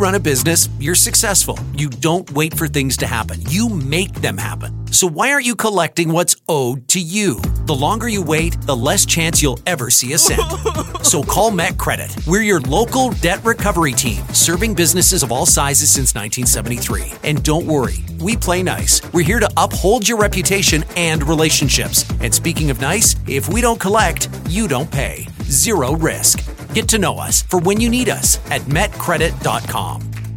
Run 0.00 0.14
a 0.14 0.20
business, 0.20 0.68
you're 0.80 0.94
successful. 0.94 1.58
You 1.74 1.90
don't 1.90 2.28
wait 2.32 2.56
for 2.56 2.66
things 2.66 2.96
to 2.98 3.06
happen, 3.06 3.40
you 3.48 3.68
make 3.68 4.14
them 4.14 4.38
happen. 4.38 4.80
So, 4.92 5.06
why 5.06 5.32
aren't 5.32 5.46
you 5.46 5.54
collecting 5.54 6.10
what's 6.12 6.34
owed 6.48 6.88
to 6.88 7.00
you? 7.00 7.40
The 7.66 7.74
longer 7.74 8.08
you 8.08 8.22
wait, 8.22 8.60
the 8.62 8.74
less 8.74 9.06
chance 9.06 9.40
you'll 9.40 9.60
ever 9.66 9.90
see 9.90 10.14
a 10.14 10.18
cent. 10.18 10.42
So, 11.02 11.22
call 11.22 11.50
Met 11.50 11.76
Credit. 11.76 12.14
We're 12.26 12.42
your 12.42 12.60
local 12.60 13.10
debt 13.10 13.44
recovery 13.44 13.92
team, 13.92 14.22
serving 14.32 14.74
businesses 14.74 15.22
of 15.22 15.32
all 15.32 15.46
sizes 15.46 15.90
since 15.90 16.14
1973. 16.14 17.28
And 17.28 17.42
don't 17.42 17.66
worry, 17.66 18.04
we 18.20 18.36
play 18.36 18.62
nice. 18.62 19.00
We're 19.12 19.24
here 19.24 19.40
to 19.40 19.50
uphold 19.56 20.08
your 20.08 20.18
reputation 20.18 20.84
and 20.96 21.26
relationships. 21.26 22.08
And 22.20 22.32
speaking 22.32 22.70
of 22.70 22.80
nice, 22.80 23.16
if 23.26 23.48
we 23.48 23.60
don't 23.60 23.80
collect, 23.80 24.28
you 24.48 24.68
don't 24.68 24.90
pay. 24.90 25.26
Zero 25.50 25.96
risk. 25.96 26.44
Get 26.74 26.88
to 26.90 26.98
know 26.98 27.18
us 27.18 27.42
for 27.42 27.58
when 27.60 27.80
you 27.80 27.88
need 27.88 28.08
us 28.08 28.38
at 28.50 28.62
metcredit.com. 28.62 30.29